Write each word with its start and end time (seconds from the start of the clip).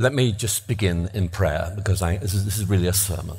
Let 0.00 0.14
me 0.14 0.30
just 0.30 0.68
begin 0.68 1.10
in 1.12 1.28
prayer 1.28 1.72
because 1.74 2.02
I, 2.02 2.18
this, 2.18 2.32
is, 2.32 2.44
this 2.44 2.56
is 2.56 2.68
really 2.68 2.86
a 2.86 2.92
sermon. 2.92 3.36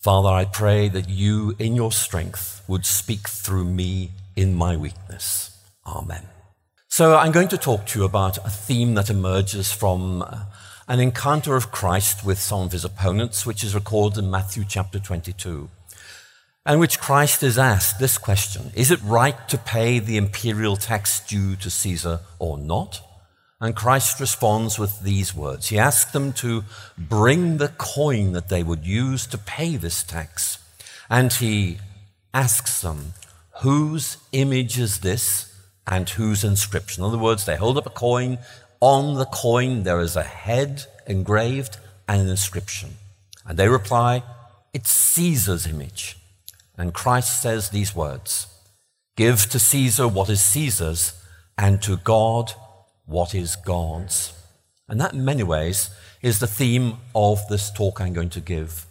Father, 0.00 0.28
I 0.28 0.44
pray 0.44 0.88
that 0.88 1.08
you, 1.08 1.54
in 1.60 1.76
your 1.76 1.92
strength, 1.92 2.64
would 2.66 2.84
speak 2.84 3.28
through 3.28 3.64
me 3.64 4.10
in 4.34 4.56
my 4.56 4.76
weakness. 4.76 5.56
Amen. 5.86 6.26
So, 6.88 7.16
I'm 7.16 7.30
going 7.30 7.46
to 7.48 7.56
talk 7.56 7.86
to 7.86 8.00
you 8.00 8.04
about 8.04 8.38
a 8.38 8.50
theme 8.50 8.94
that 8.94 9.08
emerges 9.08 9.70
from 9.72 10.22
uh, 10.22 10.46
an 10.88 10.98
encounter 10.98 11.54
of 11.54 11.70
Christ 11.70 12.26
with 12.26 12.40
some 12.40 12.62
of 12.62 12.72
his 12.72 12.84
opponents, 12.84 13.46
which 13.46 13.62
is 13.62 13.72
recorded 13.72 14.18
in 14.18 14.32
Matthew 14.32 14.64
chapter 14.68 14.98
22, 14.98 15.70
and 16.66 16.80
which 16.80 16.98
Christ 16.98 17.44
is 17.44 17.56
asked 17.56 18.00
this 18.00 18.18
question 18.18 18.72
Is 18.74 18.90
it 18.90 19.00
right 19.04 19.48
to 19.48 19.56
pay 19.56 20.00
the 20.00 20.16
imperial 20.16 20.74
tax 20.74 21.20
due 21.20 21.54
to 21.54 21.70
Caesar 21.70 22.18
or 22.40 22.58
not? 22.58 23.00
And 23.60 23.74
Christ 23.74 24.20
responds 24.20 24.78
with 24.78 25.02
these 25.02 25.34
words. 25.34 25.68
He 25.68 25.78
asks 25.78 26.12
them 26.12 26.32
to 26.34 26.62
bring 26.96 27.56
the 27.56 27.68
coin 27.76 28.32
that 28.32 28.48
they 28.48 28.62
would 28.62 28.86
use 28.86 29.26
to 29.28 29.38
pay 29.38 29.76
this 29.76 30.04
tax. 30.04 30.58
And 31.10 31.32
he 31.32 31.78
asks 32.32 32.80
them, 32.80 33.14
whose 33.60 34.18
image 34.30 34.78
is 34.78 35.00
this 35.00 35.52
and 35.86 36.08
whose 36.08 36.44
inscription? 36.44 37.02
In 37.02 37.08
other 37.08 37.18
words, 37.18 37.44
they 37.44 37.56
hold 37.56 37.78
up 37.78 37.86
a 37.86 37.90
coin. 37.90 38.38
On 38.80 39.14
the 39.14 39.24
coin, 39.24 39.82
there 39.82 40.00
is 40.00 40.14
a 40.14 40.22
head 40.22 40.84
engraved 41.08 41.78
and 42.06 42.20
an 42.22 42.28
inscription. 42.28 42.90
And 43.44 43.58
they 43.58 43.68
reply, 43.68 44.22
it's 44.72 44.90
Caesar's 44.90 45.66
image. 45.66 46.16
And 46.76 46.94
Christ 46.94 47.42
says 47.42 47.70
these 47.70 47.96
words 47.96 48.46
Give 49.16 49.48
to 49.50 49.58
Caesar 49.58 50.06
what 50.06 50.28
is 50.28 50.40
Caesar's, 50.40 51.20
and 51.56 51.82
to 51.82 51.96
God 51.96 52.54
what 53.08 53.34
is 53.34 53.56
God's? 53.56 54.34
And 54.86 55.00
that, 55.00 55.14
in 55.14 55.24
many 55.24 55.42
ways, 55.42 55.90
is 56.22 56.38
the 56.38 56.46
theme 56.46 56.98
of 57.14 57.40
this 57.48 57.70
talk 57.70 58.00
I'm 58.00 58.12
going 58.12 58.30
to 58.30 58.40
give. 58.40 58.86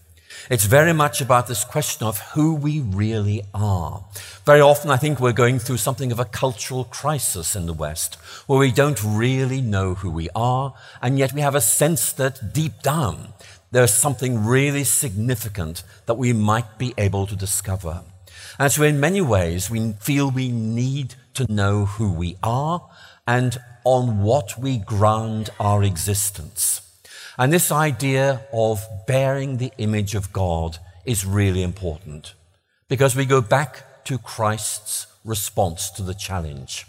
It's 0.50 0.66
very 0.66 0.94
much 0.94 1.22
about 1.22 1.48
this 1.48 1.64
question 1.64 2.06
of 2.06 2.20
who 2.32 2.56
we 2.56 2.80
really 2.80 3.44
are. 3.54 4.06
Very 4.46 4.62
often, 4.62 4.90
I 4.90 4.98
think 4.98 5.20
we're 5.20 5.34
going 5.34 5.60
through 5.60 5.78
something 5.78 6.12
of 6.12 6.20
a 6.20 6.26
cultural 6.26 6.84
crisis 6.84 7.56
in 7.56 7.68
the 7.68 7.74
West, 7.74 8.16
where 8.48 8.60
we 8.60 8.72
don't 8.72 9.02
really 9.04 9.62
know 9.62 9.94
who 9.94 10.10
we 10.10 10.30
are, 10.36 10.74
and 11.02 11.20
yet 11.20 11.34
we 11.34 11.42
have 11.42 11.56
a 11.56 11.62
sense 11.62 12.12
that 12.14 12.54
deep 12.54 12.82
down, 12.82 13.34
there's 13.72 13.94
something 13.94 14.46
really 14.46 14.84
significant 14.84 15.84
that 16.08 16.16
we 16.16 16.34
might 16.34 16.78
be 16.78 16.94
able 16.98 17.28
to 17.28 17.36
discover. 17.36 18.02
And 18.58 18.72
so, 18.72 18.84
in 18.84 19.00
many 19.00 19.22
ways, 19.22 19.70
we 19.70 19.94
feel 19.94 20.32
we 20.32 20.50
need 20.50 21.16
to 21.36 21.52
know 21.52 21.86
who 21.86 22.12
we 22.12 22.38
are 22.42 22.88
and 23.28 23.58
on 23.88 24.22
what 24.22 24.60
we 24.60 24.78
ground 24.78 25.50
our 25.62 25.82
existence. 25.82 26.82
And 27.38 27.54
this 27.54 27.72
idea 27.72 28.42
of 28.52 28.86
bearing 29.08 29.58
the 29.58 29.72
image 29.78 30.14
of 30.14 30.34
God 30.34 30.78
is 31.06 31.26
really 31.26 31.64
important 31.64 32.34
because 32.90 33.16
we 33.16 33.24
go 33.24 33.40
back 33.40 34.04
to 34.04 34.18
Christ's 34.18 35.08
response 35.24 35.90
to 35.92 36.04
the 36.04 36.14
challenge. 36.14 36.86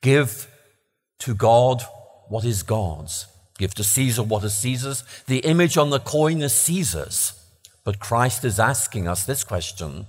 Give 0.00 0.48
to 1.18 1.34
God 1.34 1.82
what 2.28 2.46
is 2.46 2.62
God's. 2.62 3.26
Give 3.58 3.74
to 3.74 3.84
Caesar 3.84 4.22
what 4.22 4.42
is 4.42 4.56
Caesar's. 4.56 5.04
The 5.26 5.40
image 5.40 5.76
on 5.76 5.90
the 5.90 6.00
coin 6.00 6.40
is 6.40 6.54
Caesar's. 6.54 7.34
But 7.84 8.00
Christ 8.00 8.42
is 8.46 8.58
asking 8.58 9.06
us 9.06 9.26
this 9.26 9.44
question 9.44 10.06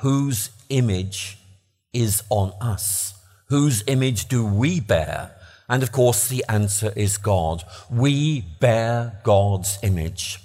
whose 0.00 0.50
image 0.68 1.38
is 1.94 2.22
on 2.28 2.52
us? 2.60 3.14
Whose 3.50 3.82
image 3.88 4.28
do 4.28 4.46
we 4.46 4.78
bear? 4.80 5.32
And 5.68 5.82
of 5.82 5.90
course, 5.90 6.28
the 6.28 6.44
answer 6.48 6.92
is 6.94 7.18
God. 7.18 7.64
We 7.90 8.42
bear 8.60 9.20
God's 9.24 9.76
image. 9.82 10.38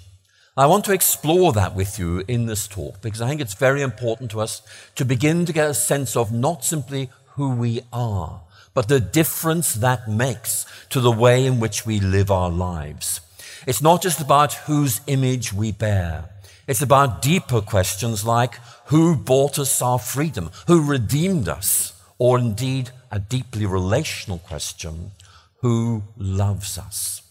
I 0.56 0.66
want 0.66 0.84
to 0.86 0.92
explore 0.92 1.52
that 1.52 1.76
with 1.76 2.00
you 2.00 2.24
in 2.26 2.46
this 2.46 2.66
talk 2.66 3.00
because 3.02 3.22
I 3.22 3.28
think 3.28 3.40
it's 3.40 3.54
very 3.54 3.82
important 3.82 4.32
to 4.32 4.40
us 4.40 4.60
to 4.96 5.04
begin 5.04 5.46
to 5.46 5.52
get 5.52 5.70
a 5.70 5.74
sense 5.74 6.16
of 6.16 6.32
not 6.32 6.64
simply 6.64 7.10
who 7.34 7.54
we 7.54 7.82
are, 7.92 8.40
but 8.74 8.88
the 8.88 8.98
difference 8.98 9.74
that 9.74 10.08
makes 10.08 10.66
to 10.90 11.00
the 11.00 11.12
way 11.12 11.46
in 11.46 11.60
which 11.60 11.86
we 11.86 12.00
live 12.00 12.30
our 12.30 12.50
lives. 12.50 13.20
It's 13.68 13.82
not 13.82 14.02
just 14.02 14.20
about 14.20 14.54
whose 14.54 15.00
image 15.06 15.52
we 15.52 15.70
bear. 15.70 16.24
It's 16.66 16.82
about 16.82 17.22
deeper 17.22 17.60
questions 17.60 18.24
like 18.24 18.56
who 18.86 19.14
bought 19.14 19.60
us 19.60 19.80
our 19.80 20.00
freedom, 20.00 20.50
who 20.66 20.84
redeemed 20.84 21.48
us, 21.48 21.92
or 22.18 22.38
indeed 22.38 22.90
a 23.10 23.18
deeply 23.18 23.66
relational 23.66 24.38
question 24.38 25.12
who 25.60 26.02
loves 26.16 26.78
us? 26.78 27.22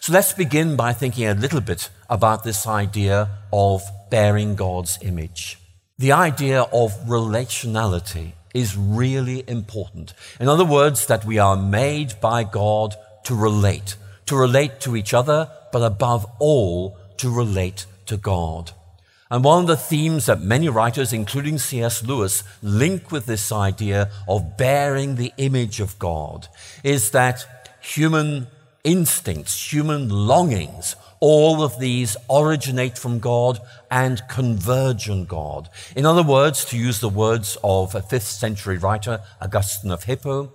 So 0.00 0.12
let's 0.12 0.32
begin 0.32 0.76
by 0.76 0.92
thinking 0.92 1.26
a 1.26 1.34
little 1.34 1.60
bit 1.60 1.90
about 2.08 2.44
this 2.44 2.66
idea 2.66 3.28
of 3.52 3.82
bearing 4.10 4.54
God's 4.54 4.98
image. 5.02 5.58
The 5.98 6.12
idea 6.12 6.62
of 6.62 6.92
relationality 7.06 8.32
is 8.52 8.76
really 8.76 9.44
important. 9.48 10.14
In 10.38 10.48
other 10.48 10.64
words, 10.64 11.06
that 11.06 11.24
we 11.24 11.38
are 11.38 11.56
made 11.56 12.20
by 12.20 12.44
God 12.44 12.94
to 13.24 13.34
relate, 13.34 13.96
to 14.26 14.36
relate 14.36 14.80
to 14.80 14.96
each 14.96 15.12
other, 15.14 15.50
but 15.72 15.82
above 15.82 16.26
all, 16.38 16.96
to 17.18 17.30
relate 17.30 17.86
to 18.06 18.16
God. 18.16 18.72
And 19.30 19.42
one 19.42 19.62
of 19.62 19.66
the 19.66 19.76
themes 19.76 20.26
that 20.26 20.40
many 20.40 20.68
writers, 20.68 21.12
including 21.12 21.58
C.S. 21.58 22.04
Lewis, 22.04 22.44
link 22.62 23.10
with 23.10 23.26
this 23.26 23.50
idea 23.50 24.10
of 24.28 24.56
bearing 24.56 25.16
the 25.16 25.32
image 25.38 25.80
of 25.80 25.98
God 25.98 26.48
is 26.82 27.10
that 27.12 27.46
human 27.80 28.48
instincts, 28.84 29.72
human 29.72 30.08
longings, 30.08 30.94
all 31.20 31.62
of 31.62 31.78
these 31.78 32.18
originate 32.30 32.98
from 32.98 33.18
God 33.18 33.58
and 33.90 34.20
converge 34.28 35.08
on 35.08 35.24
God. 35.24 35.70
In 35.96 36.04
other 36.04 36.22
words, 36.22 36.66
to 36.66 36.76
use 36.76 37.00
the 37.00 37.08
words 37.08 37.56
of 37.64 37.94
a 37.94 38.02
fifth 38.02 38.28
century 38.28 38.76
writer, 38.76 39.22
Augustine 39.40 39.90
of 39.90 40.04
Hippo, 40.04 40.52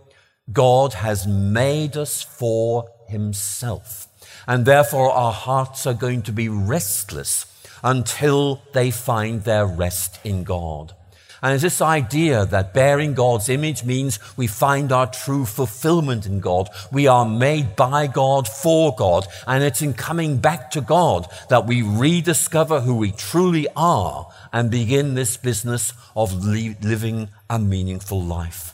God 0.52 0.94
has 0.94 1.26
made 1.26 1.98
us 1.98 2.22
for 2.22 2.88
himself. 3.08 4.08
And 4.48 4.66
therefore, 4.66 5.12
our 5.12 5.34
hearts 5.34 5.88
are 5.88 5.94
going 5.96 6.22
to 6.24 6.32
be 6.32 6.50
restless 6.50 7.46
until 7.84 8.62
they 8.74 8.92
find 8.92 9.44
their 9.44 9.66
rest 9.66 10.20
in 10.24 10.44
God. 10.44 10.94
And 11.42 11.54
it's 11.54 11.64
this 11.64 11.82
idea 11.82 12.46
that 12.46 12.74
bearing 12.74 13.14
God's 13.14 13.48
image 13.48 13.84
means 13.86 14.20
we 14.36 14.48
find 14.48 14.92
our 14.92 15.08
true 15.08 15.46
fulfillment 15.46 16.26
in 16.26 16.42
God. 16.42 16.70
We 16.92 17.08
are 17.08 17.26
made 17.26 17.76
by 17.76 18.08
God 18.08 18.48
for 18.48 18.94
God. 18.96 19.26
And 19.48 19.64
it's 19.64 19.82
in 19.82 19.94
coming 19.94 20.38
back 20.38 20.72
to 20.72 20.82
God 20.82 21.28
that 21.50 21.66
we 21.66 21.82
rediscover 21.82 22.82
who 22.82 22.96
we 22.96 23.12
truly 23.12 23.68
are 23.76 24.30
and 24.52 24.70
begin 24.70 25.14
this 25.14 25.38
business 25.38 25.94
of 26.16 26.44
living 26.44 27.30
a 27.50 27.58
meaningful 27.58 28.22
life. 28.22 28.74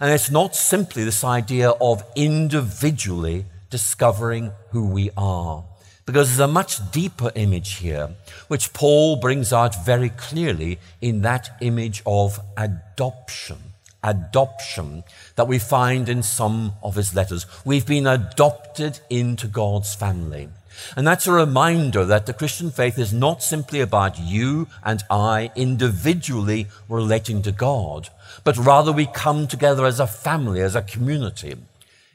And 0.00 0.12
it's 0.12 0.30
not 0.30 0.56
simply 0.56 1.04
this 1.04 1.22
idea 1.22 1.70
of 1.70 2.02
individually 2.16 3.46
discovering 3.70 4.52
who 4.70 4.88
we 4.88 5.10
are. 5.16 5.64
Because 6.06 6.28
there's 6.28 6.48
a 6.48 6.52
much 6.52 6.92
deeper 6.92 7.32
image 7.34 7.74
here, 7.74 8.10
which 8.46 8.72
Paul 8.72 9.16
brings 9.16 9.52
out 9.52 9.84
very 9.84 10.10
clearly 10.10 10.78
in 11.00 11.22
that 11.22 11.50
image 11.60 12.00
of 12.06 12.38
adoption. 12.56 13.58
Adoption 14.04 15.02
that 15.34 15.48
we 15.48 15.58
find 15.58 16.08
in 16.08 16.22
some 16.22 16.74
of 16.80 16.94
his 16.94 17.12
letters. 17.12 17.44
We've 17.64 17.84
been 17.84 18.06
adopted 18.06 19.00
into 19.10 19.48
God's 19.48 19.96
family. 19.96 20.48
And 20.96 21.04
that's 21.04 21.26
a 21.26 21.32
reminder 21.32 22.04
that 22.04 22.26
the 22.26 22.32
Christian 22.32 22.70
faith 22.70 23.00
is 23.00 23.12
not 23.12 23.42
simply 23.42 23.80
about 23.80 24.16
you 24.16 24.68
and 24.84 25.02
I 25.10 25.50
individually 25.56 26.68
relating 26.88 27.42
to 27.42 27.50
God, 27.50 28.10
but 28.44 28.56
rather 28.56 28.92
we 28.92 29.06
come 29.06 29.48
together 29.48 29.84
as 29.84 29.98
a 29.98 30.06
family, 30.06 30.60
as 30.60 30.76
a 30.76 30.82
community. 30.82 31.56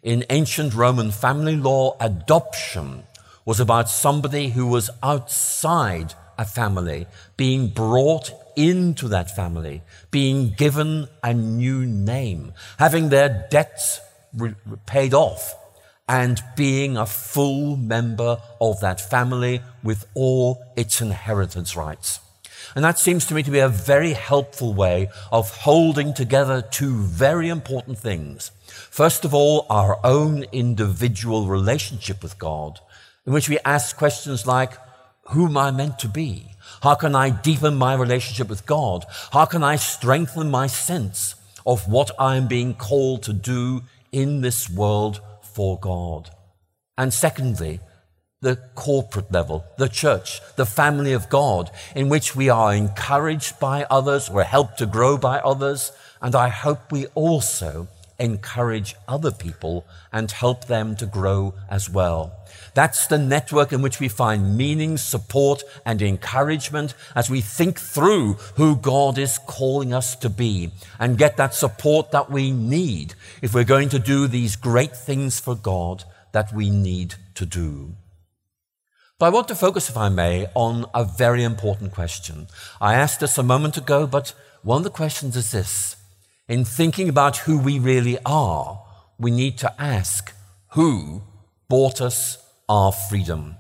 In 0.02 0.24
ancient 0.30 0.74
Roman 0.74 1.12
family 1.12 1.58
law, 1.58 1.98
adoption 2.00 3.04
was 3.46 3.60
about 3.60 3.90
somebody 3.90 4.50
who 4.50 4.68
was 4.68 4.90
outside 5.02 6.14
a 6.38 6.46
family 6.46 7.08
being 7.38 7.68
brought 7.68 8.32
into 8.56 9.08
that 9.10 9.36
family, 9.36 9.82
being 10.10 10.54
given 10.58 11.08
a 11.24 11.34
new 11.34 11.86
name, 11.86 12.54
having 12.78 13.10
their 13.10 13.48
debts 13.50 14.00
re- 14.34 14.56
paid 14.86 15.14
off, 15.14 15.56
and 16.08 16.42
being 16.58 16.98
a 16.98 17.06
full 17.06 17.78
member 17.78 18.38
of 18.60 18.80
that 18.82 19.00
family 19.00 19.62
with 19.84 20.06
all 20.14 20.62
its 20.76 21.00
inheritance 21.02 21.76
rights. 21.76 22.20
And 22.76 22.86
that 22.86 23.00
seems 23.00 23.26
to 23.26 23.34
me 23.34 23.44
to 23.44 23.52
be 23.52 23.60
a 23.60 23.70
very 23.70 24.14
helpful 24.14 24.74
way 24.74 25.10
of 25.32 25.50
holding 25.58 26.14
together 26.14 26.62
two 26.62 26.96
very 27.02 27.50
important 27.50 27.98
things. 27.98 28.52
First 28.90 29.26
of 29.26 29.34
all, 29.34 29.66
our 29.70 30.00
own 30.06 30.44
individual 30.52 31.48
relationship 31.48 32.24
with 32.24 32.38
God, 32.38 32.80
in 33.26 33.34
which 33.34 33.50
we 33.50 33.60
ask 33.66 33.98
questions 33.98 34.48
like, 34.48 34.74
who 35.30 35.46
am 35.46 35.58
I 35.58 35.72
meant 35.72 36.00
to 36.00 36.08
be? 36.08 36.48
How 36.82 36.96
can 36.96 37.16
I 37.16 37.30
deepen 37.30 37.76
my 37.76 37.94
relationship 37.94 38.50
with 38.50 38.66
God? 38.66 39.06
How 39.32 39.46
can 39.46 39.64
I 39.64 39.76
strengthen 39.76 40.50
my 40.50 40.68
sense 40.68 41.36
of 41.66 41.88
what 41.88 42.12
I 42.18 42.36
am 42.38 42.48
being 42.48 42.74
called 42.74 43.24
to 43.24 43.34
do 43.34 43.84
in 44.12 44.42
this 44.42 44.70
world 44.70 45.22
for 45.42 45.80
God? 45.80 46.30
And 46.98 47.14
secondly, 47.14 47.80
the 48.42 48.56
corporate 48.74 49.32
level, 49.32 49.64
the 49.78 49.88
church, 49.88 50.42
the 50.56 50.66
family 50.66 51.14
of 51.14 51.30
God, 51.30 51.70
in 51.96 52.10
which 52.10 52.36
we 52.36 52.50
are 52.50 52.74
encouraged 52.74 53.60
by 53.60 53.86
others, 53.90 54.30
we're 54.30 54.44
helped 54.44 54.80
to 54.80 54.88
grow 54.88 55.18
by 55.18 55.38
others, 55.40 55.92
and 56.22 56.36
I 56.36 56.50
hope 56.50 56.92
we 56.92 57.06
also 57.08 57.88
encourage 58.22 58.96
other 59.08 59.32
people 59.32 59.86
and 60.14 60.32
help 60.32 60.68
them 60.68 60.96
to 60.96 61.06
grow 61.06 61.54
as 61.70 61.90
well. 61.90 62.34
That's 62.74 63.08
the 63.08 63.18
network 63.18 63.74
in 63.74 63.82
which 63.82 64.00
we 64.00 64.08
find 64.08 64.58
meaning, 64.58 64.98
support, 64.98 65.64
and 65.86 66.02
encouragement 66.02 66.94
as 67.16 67.30
we 67.30 67.42
think 67.42 67.80
through 67.80 68.34
who 68.56 68.76
God 68.78 69.18
is 69.18 69.40
calling 69.40 69.94
us 69.94 70.16
to 70.18 70.30
be 70.30 70.72
and 71.00 71.18
get 71.18 71.36
that 71.38 71.54
support 71.54 72.12
that 72.12 72.32
we 72.32 72.52
need 72.52 73.16
if 73.42 73.54
we're 73.54 73.64
going 73.64 73.90
to 73.90 74.00
do 74.00 74.28
these 74.28 74.56
great 74.56 74.96
things 74.96 75.40
for 75.40 75.56
God 75.56 76.04
that 76.32 76.54
we 76.54 76.70
need 76.70 77.16
to 77.36 77.46
do. 77.46 77.96
But 79.20 79.28
I 79.28 79.30
want 79.30 79.50
to 79.50 79.56
focus, 79.56 79.90
if 79.90 79.98
I 79.98 80.10
may, 80.10 80.48
on 80.56 80.86
a 80.96 81.04
very 81.04 81.44
important 81.44 81.92
question. 81.92 82.48
I 82.80 82.96
asked 82.96 83.20
this 83.20 83.38
a 83.38 83.44
moment 83.44 83.78
ago, 83.78 84.08
but 84.08 84.34
one 84.64 84.78
of 84.78 84.84
the 84.84 84.90
questions 84.90 85.36
is 85.36 85.52
this. 85.52 85.96
In 86.48 86.66
thinking 86.66 87.08
about 87.08 87.38
who 87.38 87.60
we 87.60 87.78
really 87.78 88.18
are, 88.26 88.84
we 89.20 89.32
need 89.32 89.58
to 89.60 89.82
ask 89.82 90.34
who 90.70 91.22
bought 91.70 92.02
us 92.02 92.40
our 92.68 92.92
freedom. 92.92 93.56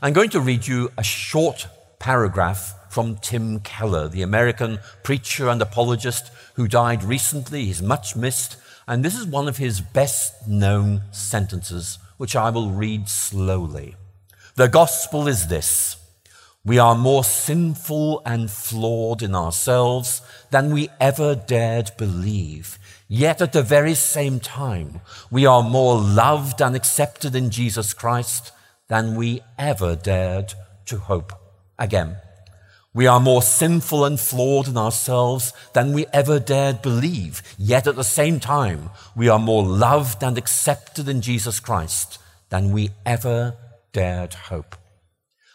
I'm 0.00 0.14
going 0.14 0.30
to 0.30 0.40
read 0.40 0.66
you 0.66 0.90
a 0.96 1.02
short 1.02 1.68
paragraph 1.98 2.74
from 2.88 3.18
Tim 3.18 3.60
Keller, 3.60 4.08
the 4.08 4.22
American 4.22 4.78
preacher 5.02 5.48
and 5.48 5.60
apologist 5.60 6.32
who 6.54 6.66
died 6.66 7.04
recently. 7.04 7.66
He's 7.66 7.82
much 7.82 8.16
missed. 8.16 8.56
And 8.86 9.04
this 9.04 9.16
is 9.16 9.26
one 9.26 9.46
of 9.46 9.58
his 9.58 9.82
best 9.82 10.48
known 10.48 11.02
sentences, 11.12 11.98
which 12.16 12.34
I 12.34 12.48
will 12.48 12.70
read 12.70 13.08
slowly. 13.08 13.96
The 14.56 14.68
gospel 14.68 15.28
is 15.28 15.48
this 15.48 15.97
we 16.68 16.78
are 16.78 16.94
more 16.94 17.24
sinful 17.24 18.20
and 18.26 18.50
flawed 18.50 19.22
in 19.22 19.34
ourselves 19.34 20.20
than 20.50 20.70
we 20.70 20.90
ever 21.00 21.34
dared 21.34 21.90
believe. 21.96 22.78
Yet 23.08 23.40
at 23.40 23.54
the 23.54 23.62
very 23.62 23.94
same 23.94 24.38
time, 24.38 25.00
we 25.30 25.46
are 25.46 25.62
more 25.62 25.98
loved 25.98 26.60
and 26.60 26.76
accepted 26.76 27.34
in 27.34 27.48
Jesus 27.48 27.94
Christ 27.94 28.52
than 28.88 29.16
we 29.16 29.40
ever 29.58 29.96
dared 29.96 30.52
to 30.84 30.98
hope. 30.98 31.32
Again, 31.78 32.16
we 32.92 33.06
are 33.06 33.20
more 33.20 33.40
sinful 33.40 34.04
and 34.04 34.20
flawed 34.20 34.68
in 34.68 34.76
ourselves 34.76 35.54
than 35.72 35.94
we 35.94 36.04
ever 36.12 36.38
dared 36.38 36.82
believe. 36.82 37.42
Yet 37.56 37.86
at 37.86 37.96
the 37.96 38.04
same 38.04 38.40
time, 38.40 38.90
we 39.16 39.30
are 39.30 39.38
more 39.38 39.64
loved 39.64 40.22
and 40.22 40.36
accepted 40.36 41.08
in 41.08 41.22
Jesus 41.22 41.60
Christ 41.60 42.18
than 42.50 42.72
we 42.72 42.90
ever 43.06 43.56
dared 43.94 44.34
hope. 44.34 44.76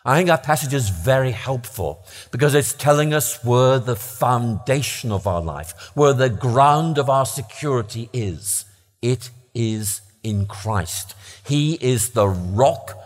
I 0.06 0.18
think 0.18 0.28
that 0.28 0.44
passage 0.44 0.74
is 0.74 0.90
very 0.90 1.32
helpful 1.32 2.04
because 2.32 2.56
it's 2.56 2.74
telling 2.74 3.14
us 3.14 3.42
where 3.44 3.80
the 3.80 3.96
foundation 3.96 5.14
of 5.14 5.28
our 5.28 5.42
life, 5.42 5.74
where 5.94 6.12
the 6.12 6.30
ground 6.30 6.98
of 6.98 7.10
our 7.10 7.26
security 7.26 8.10
is. 8.12 8.66
It 9.02 9.30
is 9.54 10.02
in 10.22 10.46
Christ. 10.46 11.16
He 11.46 11.76
is 11.76 12.10
the 12.10 12.28
rock 12.28 12.98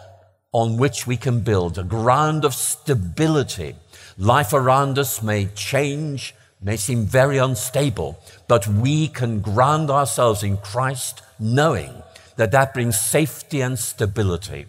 on 0.51 0.77
which 0.77 1.05
we 1.05 1.17
can 1.17 1.41
build, 1.41 1.77
a 1.77 1.83
ground 1.83 2.43
of 2.43 2.55
stability. 2.55 3.75
Life 4.17 4.53
around 4.53 4.97
us 4.97 5.21
may 5.21 5.45
change, 5.53 6.33
may 6.59 6.77
seem 6.77 7.05
very 7.05 7.37
unstable, 7.37 8.17
but 8.47 8.67
we 8.67 9.07
can 9.07 9.41
ground 9.41 9.91
ourselves 9.91 10.41
in 10.41 10.57
Christ 10.57 11.21
knowing 11.37 12.01
that 12.37 12.51
that 12.51 12.73
brings 12.73 12.99
safety 12.99 13.61
and 13.61 13.77
stability. 13.77 14.65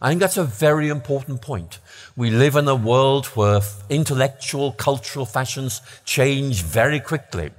I 0.00 0.08
think 0.08 0.20
that's 0.20 0.36
a 0.36 0.44
very 0.44 0.88
important 0.88 1.42
point. 1.42 1.80
We 2.16 2.30
live 2.30 2.54
in 2.54 2.68
a 2.68 2.74
world 2.76 3.26
where 3.26 3.60
intellectual, 3.88 4.72
cultural 4.72 5.26
fashions 5.26 5.80
change 6.04 6.62
very 6.62 7.00
quickly. 7.00 7.50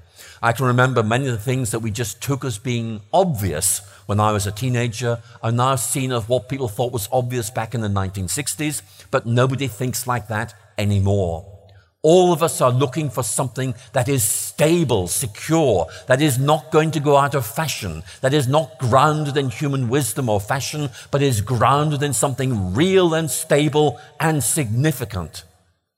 I 0.41 0.53
can 0.53 0.65
remember 0.65 1.03
many 1.03 1.27
of 1.27 1.33
the 1.33 1.44
things 1.44 1.71
that 1.71 1.80
we 1.80 1.91
just 1.91 2.21
took 2.21 2.45
as 2.45 2.57
being 2.57 3.01
obvious 3.12 3.81
when 4.06 4.21
I 4.21 4.31
was 4.31 4.47
a 4.47 4.51
teenager 4.51 5.21
are 5.44 5.51
now 5.51 5.75
seen 5.75 6.13
as 6.13 6.30
what 6.30 6.47
people 6.47 6.69
thought 6.69 6.94
was 6.94 7.09
obvious 7.12 7.50
back 7.50 7.75
in 7.75 7.81
the 7.81 7.89
1960s, 7.89 8.81
but 9.12 9.25
nobody 9.25 9.68
thinks 9.68 10.07
like 10.07 10.30
that 10.30 10.53
anymore. 10.77 11.58
All 12.01 12.31
of 12.31 12.42
us 12.42 12.62
are 12.62 12.72
looking 12.72 13.10
for 13.10 13.24
something 13.24 13.75
that 13.92 14.07
is 14.07 14.24
stable, 14.24 15.07
secure, 15.07 15.88
that 16.07 16.22
is 16.22 16.40
not 16.40 16.72
going 16.72 16.92
to 16.92 17.01
go 17.01 17.18
out 17.18 17.36
of 17.36 17.46
fashion, 17.46 18.04
that 18.22 18.34
is 18.34 18.48
not 18.48 18.80
grounded 18.80 19.36
in 19.36 19.50
human 19.50 19.90
wisdom 19.90 20.30
or 20.30 20.40
fashion, 20.40 20.90
but 21.12 21.22
is 21.22 21.42
grounded 21.42 22.01
in 22.01 22.13
something 22.13 22.74
real 22.74 23.13
and 23.13 23.30
stable 23.30 24.00
and 24.18 24.42
significant. 24.42 25.44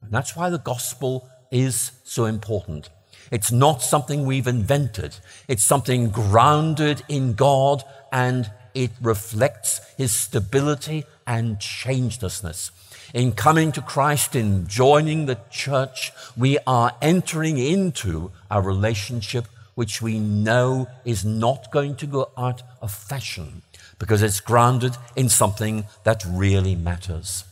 And 0.01 0.11
that's 0.11 0.35
why 0.35 0.49
the 0.49 0.57
gospel 0.57 1.29
is 1.51 1.91
so 2.03 2.25
important. 2.25 2.89
It's 3.31 3.51
not 3.51 3.83
something 3.83 4.25
we've 4.25 4.47
invented. 4.47 5.17
It's 5.47 5.63
something 5.63 6.09
grounded 6.09 7.03
in 7.09 7.33
God 7.33 7.83
and 8.11 8.49
it 8.73 8.91
reflects 9.01 9.81
his 9.97 10.11
stability 10.11 11.05
and 11.27 11.57
changelessness. 11.57 12.71
In 13.13 13.33
coming 13.33 13.73
to 13.73 13.81
Christ, 13.81 14.35
in 14.35 14.67
joining 14.67 15.25
the 15.25 15.37
church, 15.49 16.13
we 16.37 16.57
are 16.65 16.93
entering 17.01 17.57
into 17.57 18.31
a 18.49 18.61
relationship 18.61 19.47
which 19.75 20.01
we 20.01 20.17
know 20.19 20.87
is 21.03 21.25
not 21.25 21.71
going 21.71 21.95
to 21.97 22.05
go 22.05 22.31
out 22.37 22.61
of 22.81 22.93
fashion 22.93 23.63
because 23.99 24.21
it's 24.21 24.39
grounded 24.39 24.95
in 25.15 25.27
something 25.27 25.85
that 26.05 26.23
really 26.25 26.75
matters. 26.75 27.43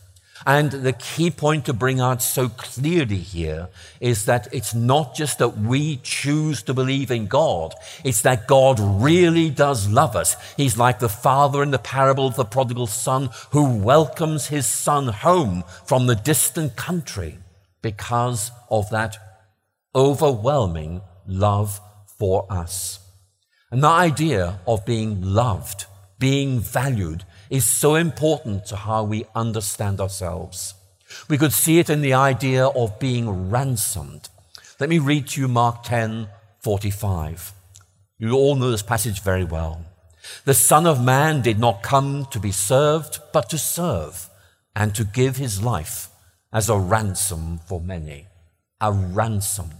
And 0.46 0.70
the 0.70 0.94
key 0.94 1.30
point 1.30 1.66
to 1.66 1.72
bring 1.72 2.00
out 2.00 2.22
so 2.22 2.48
clearly 2.48 3.18
here 3.18 3.68
is 4.00 4.24
that 4.24 4.48
it's 4.52 4.74
not 4.74 5.14
just 5.14 5.38
that 5.38 5.58
we 5.58 5.98
choose 6.02 6.62
to 6.62 6.74
believe 6.74 7.10
in 7.10 7.26
God, 7.26 7.74
it's 8.04 8.22
that 8.22 8.46
God 8.48 8.80
really 8.80 9.50
does 9.50 9.88
love 9.88 10.16
us. 10.16 10.36
He's 10.56 10.78
like 10.78 10.98
the 10.98 11.08
father 11.08 11.62
in 11.62 11.72
the 11.72 11.78
parable 11.78 12.26
of 12.26 12.36
the 12.36 12.44
prodigal 12.44 12.86
son 12.86 13.28
who 13.50 13.78
welcomes 13.78 14.46
his 14.46 14.66
son 14.66 15.08
home 15.08 15.64
from 15.84 16.06
the 16.06 16.16
distant 16.16 16.76
country 16.76 17.38
because 17.82 18.50
of 18.70 18.88
that 18.90 19.18
overwhelming 19.94 21.02
love 21.26 21.80
for 22.18 22.50
us. 22.50 23.00
And 23.70 23.82
the 23.82 23.88
idea 23.88 24.58
of 24.66 24.84
being 24.86 25.22
loved, 25.22 25.86
being 26.18 26.60
valued, 26.60 27.24
is 27.50 27.64
so 27.64 27.96
important 27.96 28.64
to 28.66 28.76
how 28.76 29.02
we 29.02 29.26
understand 29.34 30.00
ourselves. 30.00 30.74
We 31.28 31.36
could 31.36 31.52
see 31.52 31.80
it 31.80 31.90
in 31.90 32.00
the 32.00 32.14
idea 32.14 32.66
of 32.66 33.00
being 33.00 33.50
ransomed. 33.50 34.28
Let 34.78 34.88
me 34.88 34.98
read 34.98 35.26
to 35.28 35.40
you 35.40 35.48
Mark 35.48 35.82
10 35.82 36.28
45. 36.60 37.52
You 38.18 38.34
all 38.34 38.54
know 38.54 38.70
this 38.70 38.82
passage 38.82 39.22
very 39.22 39.44
well. 39.44 39.84
The 40.44 40.54
Son 40.54 40.86
of 40.86 41.02
Man 41.02 41.40
did 41.42 41.58
not 41.58 41.82
come 41.82 42.26
to 42.30 42.38
be 42.38 42.52
served, 42.52 43.18
but 43.32 43.48
to 43.50 43.58
serve 43.58 44.28
and 44.76 44.94
to 44.94 45.04
give 45.04 45.36
his 45.36 45.62
life 45.62 46.08
as 46.52 46.68
a 46.68 46.78
ransom 46.78 47.58
for 47.66 47.80
many. 47.80 48.26
A 48.80 48.92
ransom. 48.92 49.70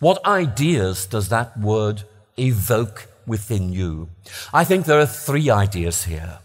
What 0.00 0.24
ideas 0.24 1.06
does 1.06 1.28
that 1.28 1.58
word 1.58 2.04
evoke 2.38 3.08
within 3.26 3.72
you? 3.72 4.08
I 4.52 4.64
think 4.64 4.86
there 4.86 5.00
are 5.00 5.06
three 5.06 5.50
ideas 5.50 6.04
here. 6.04 6.38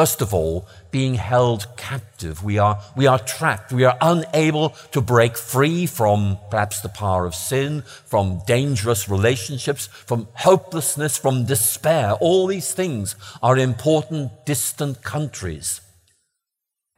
First 0.00 0.22
of 0.22 0.32
all, 0.32 0.66
being 0.90 1.16
held 1.16 1.66
captive. 1.76 2.42
We 2.42 2.56
are, 2.56 2.80
we 2.96 3.06
are 3.06 3.18
trapped. 3.18 3.70
We 3.70 3.84
are 3.84 3.98
unable 4.00 4.70
to 4.92 5.02
break 5.02 5.36
free 5.36 5.84
from 5.84 6.38
perhaps 6.50 6.80
the 6.80 6.88
power 6.88 7.26
of 7.26 7.34
sin, 7.34 7.82
from 8.06 8.40
dangerous 8.46 9.10
relationships, 9.10 9.88
from 9.88 10.28
hopelessness, 10.32 11.18
from 11.18 11.44
despair. 11.44 12.14
All 12.14 12.46
these 12.46 12.72
things 12.72 13.14
are 13.42 13.58
important, 13.58 14.46
distant 14.46 15.02
countries. 15.02 15.82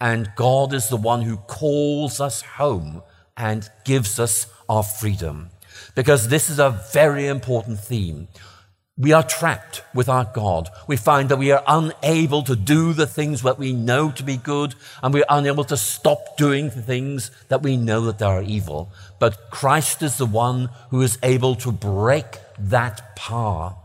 And 0.01 0.31
God 0.37 0.73
is 0.73 0.89
the 0.89 0.97
one 0.97 1.23
who 1.23 1.39
calls 1.39 2.21
us 2.21 2.43
home 2.43 3.03
and 3.37 3.69
gives 3.85 4.21
us 4.21 4.47
our 4.69 4.85
freedom. 4.85 5.51
Because 5.97 6.29
this 6.29 6.49
is 6.49 6.61
a 6.61 6.81
very 6.93 7.27
important 7.27 7.81
theme. 7.81 8.29
We 8.99 9.13
are 9.13 9.23
trapped 9.23 9.83
without 9.95 10.35
God. 10.35 10.69
We 10.87 10.99
find 10.99 11.31
that 11.31 11.39
we 11.39 11.51
are 11.51 11.65
unable 11.67 12.43
to 12.43 12.55
do 12.55 12.93
the 12.93 13.07
things 13.07 13.41
that 13.41 13.59
we 13.59 13.73
know 13.73 14.11
to 14.11 14.23
be 14.23 14.37
good, 14.37 14.75
and 15.03 15.15
we're 15.15 15.25
unable 15.31 15.65
to 15.65 15.79
stop 15.79 16.37
doing 16.37 16.69
the 16.69 16.83
things 16.83 17.31
that 17.49 17.63
we 17.63 17.79
know 17.79 18.03
that 18.03 18.19
they 18.19 18.27
are 18.27 18.43
evil. 18.43 18.93
But 19.19 19.51
Christ 19.51 20.03
is 20.03 20.19
the 20.19 20.27
one 20.27 20.69
who 20.91 21.01
is 21.01 21.19
able 21.23 21.55
to 21.57 21.73
break 21.73 22.27
that 22.59 23.17
power. 23.17 23.77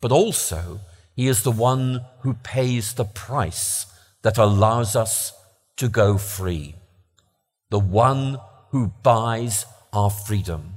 But 0.00 0.10
also, 0.10 0.80
He 1.14 1.28
is 1.28 1.44
the 1.44 1.52
one 1.52 2.00
who 2.20 2.34
pays 2.34 2.94
the 2.94 3.04
price 3.04 3.86
that 4.22 4.36
allows 4.36 4.96
us 4.96 5.32
to 5.76 5.88
go 5.88 6.18
free. 6.18 6.74
The 7.70 7.78
one 7.78 8.38
who 8.70 8.88
buys 9.04 9.64
our 9.92 10.10
freedom. 10.10 10.74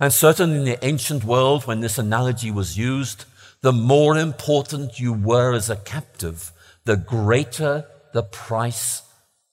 And 0.00 0.12
certainly 0.12 0.56
in 0.56 0.64
the 0.64 0.84
ancient 0.84 1.24
world, 1.24 1.66
when 1.66 1.80
this 1.80 1.98
analogy 1.98 2.50
was 2.50 2.76
used, 2.76 3.24
the 3.60 3.72
more 3.72 4.18
important 4.18 5.00
you 5.00 5.12
were 5.12 5.54
as 5.54 5.70
a 5.70 5.76
captive, 5.76 6.52
the 6.84 6.96
greater 6.96 7.86
the 8.12 8.22
price 8.22 9.02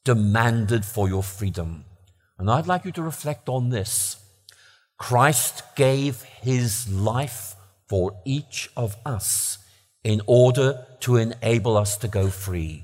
demanded 0.03 0.83
for 0.85 1.07
your 1.07 1.23
freedom. 1.23 1.85
And 2.37 2.49
I'd 2.49 2.67
like 2.67 2.85
you 2.85 2.91
to 2.93 3.01
reflect 3.01 3.49
on 3.49 3.69
this. 3.69 4.17
Christ 4.97 5.63
gave 5.75 6.23
his 6.23 6.91
life 6.91 7.55
for 7.87 8.15
each 8.25 8.69
of 8.75 8.95
us 9.05 9.57
in 10.03 10.21
order 10.25 10.85
to 11.01 11.17
enable 11.17 11.77
us 11.77 11.97
to 11.97 12.07
go 12.07 12.29
free. 12.29 12.83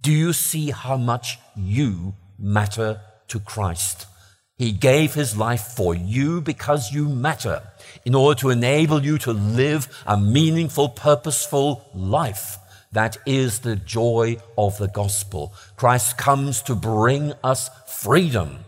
Do 0.00 0.12
you 0.12 0.32
see 0.32 0.70
how 0.70 0.96
much 0.96 1.38
you 1.56 2.14
matter 2.38 3.00
to 3.28 3.40
Christ? 3.40 4.06
He 4.56 4.70
gave 4.70 5.14
his 5.14 5.36
life 5.36 5.74
for 5.76 5.94
you 5.94 6.40
because 6.40 6.92
you 6.92 7.08
matter 7.08 7.62
in 8.04 8.14
order 8.14 8.40
to 8.40 8.50
enable 8.50 9.04
you 9.04 9.18
to 9.18 9.32
live 9.32 9.88
a 10.06 10.16
meaningful, 10.16 10.90
purposeful 10.90 11.88
life. 11.92 12.58
That 12.92 13.16
is 13.26 13.60
the 13.60 13.74
joy 13.74 14.36
of 14.56 14.78
the 14.78 14.86
gospel. 14.86 15.52
Christ 15.76 16.16
comes 16.16 16.62
to 16.62 16.76
bring 16.76 17.32
us 17.42 17.68
freedom 17.88 18.60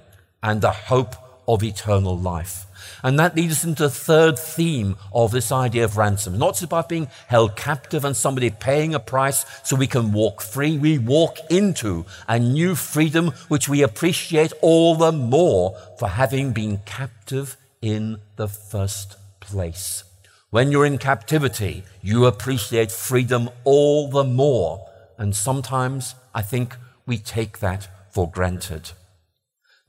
and 0.42 0.60
the 0.60 0.72
hope 0.72 1.14
of 1.48 1.62
eternal 1.62 2.18
life. 2.18 2.66
And 3.02 3.18
that 3.18 3.36
leads 3.36 3.52
us 3.52 3.64
into 3.64 3.84
the 3.84 3.90
third 3.90 4.38
theme 4.38 4.96
of 5.12 5.30
this 5.30 5.52
idea 5.52 5.84
of 5.84 5.96
ransom. 5.96 6.38
Not 6.38 6.54
just 6.54 6.64
about 6.64 6.88
being 6.88 7.08
held 7.28 7.56
captive 7.56 8.04
and 8.04 8.16
somebody 8.16 8.50
paying 8.50 8.94
a 8.94 9.00
price 9.00 9.44
so 9.62 9.76
we 9.76 9.86
can 9.86 10.12
walk 10.12 10.42
free. 10.42 10.78
We 10.78 10.98
walk 10.98 11.38
into 11.50 12.06
a 12.26 12.38
new 12.38 12.74
freedom 12.74 13.28
which 13.48 13.68
we 13.68 13.82
appreciate 13.82 14.52
all 14.62 14.94
the 14.94 15.12
more 15.12 15.76
for 15.98 16.08
having 16.08 16.52
been 16.52 16.78
captive 16.84 17.56
in 17.82 18.18
the 18.36 18.48
first 18.48 19.16
place. 19.40 20.04
When 20.50 20.72
you're 20.72 20.86
in 20.86 20.98
captivity, 20.98 21.84
you 22.02 22.24
appreciate 22.26 22.90
freedom 22.90 23.50
all 23.64 24.08
the 24.08 24.24
more. 24.24 24.88
And 25.18 25.34
sometimes 25.34 26.14
I 26.34 26.42
think 26.42 26.76
we 27.04 27.18
take 27.18 27.58
that 27.58 27.88
for 28.10 28.30
granted. 28.30 28.92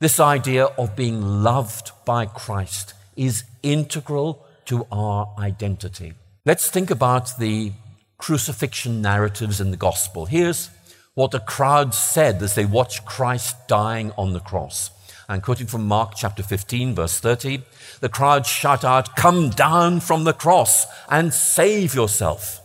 This 0.00 0.20
idea 0.20 0.66
of 0.66 0.94
being 0.94 1.42
loved 1.42 1.90
by 2.04 2.26
Christ 2.26 2.94
is 3.16 3.42
integral 3.64 4.46
to 4.66 4.86
our 4.92 5.34
identity. 5.36 6.12
Let's 6.46 6.70
think 6.70 6.92
about 6.92 7.36
the 7.40 7.72
crucifixion 8.16 9.02
narratives 9.02 9.60
in 9.60 9.72
the 9.72 9.76
gospel. 9.76 10.26
Here's 10.26 10.70
what 11.14 11.32
the 11.32 11.40
crowd 11.40 11.94
said 11.94 12.40
as 12.44 12.54
they 12.54 12.64
watched 12.64 13.06
Christ 13.06 13.56
dying 13.66 14.12
on 14.16 14.34
the 14.34 14.40
cross. 14.40 14.92
I'm 15.28 15.40
quoting 15.40 15.66
from 15.66 15.88
Mark 15.88 16.12
chapter 16.14 16.44
15, 16.44 16.94
verse 16.94 17.18
30, 17.18 17.62
the 17.98 18.08
crowd 18.08 18.46
shout 18.46 18.84
out, 18.84 19.16
Come 19.16 19.50
down 19.50 19.98
from 19.98 20.22
the 20.22 20.32
cross 20.32 20.86
and 21.08 21.34
save 21.34 21.96
yourself. 21.96 22.60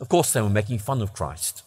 Of 0.00 0.08
course, 0.08 0.32
they 0.32 0.42
were 0.42 0.50
making 0.50 0.80
fun 0.80 1.00
of 1.00 1.12
Christ. 1.12 1.62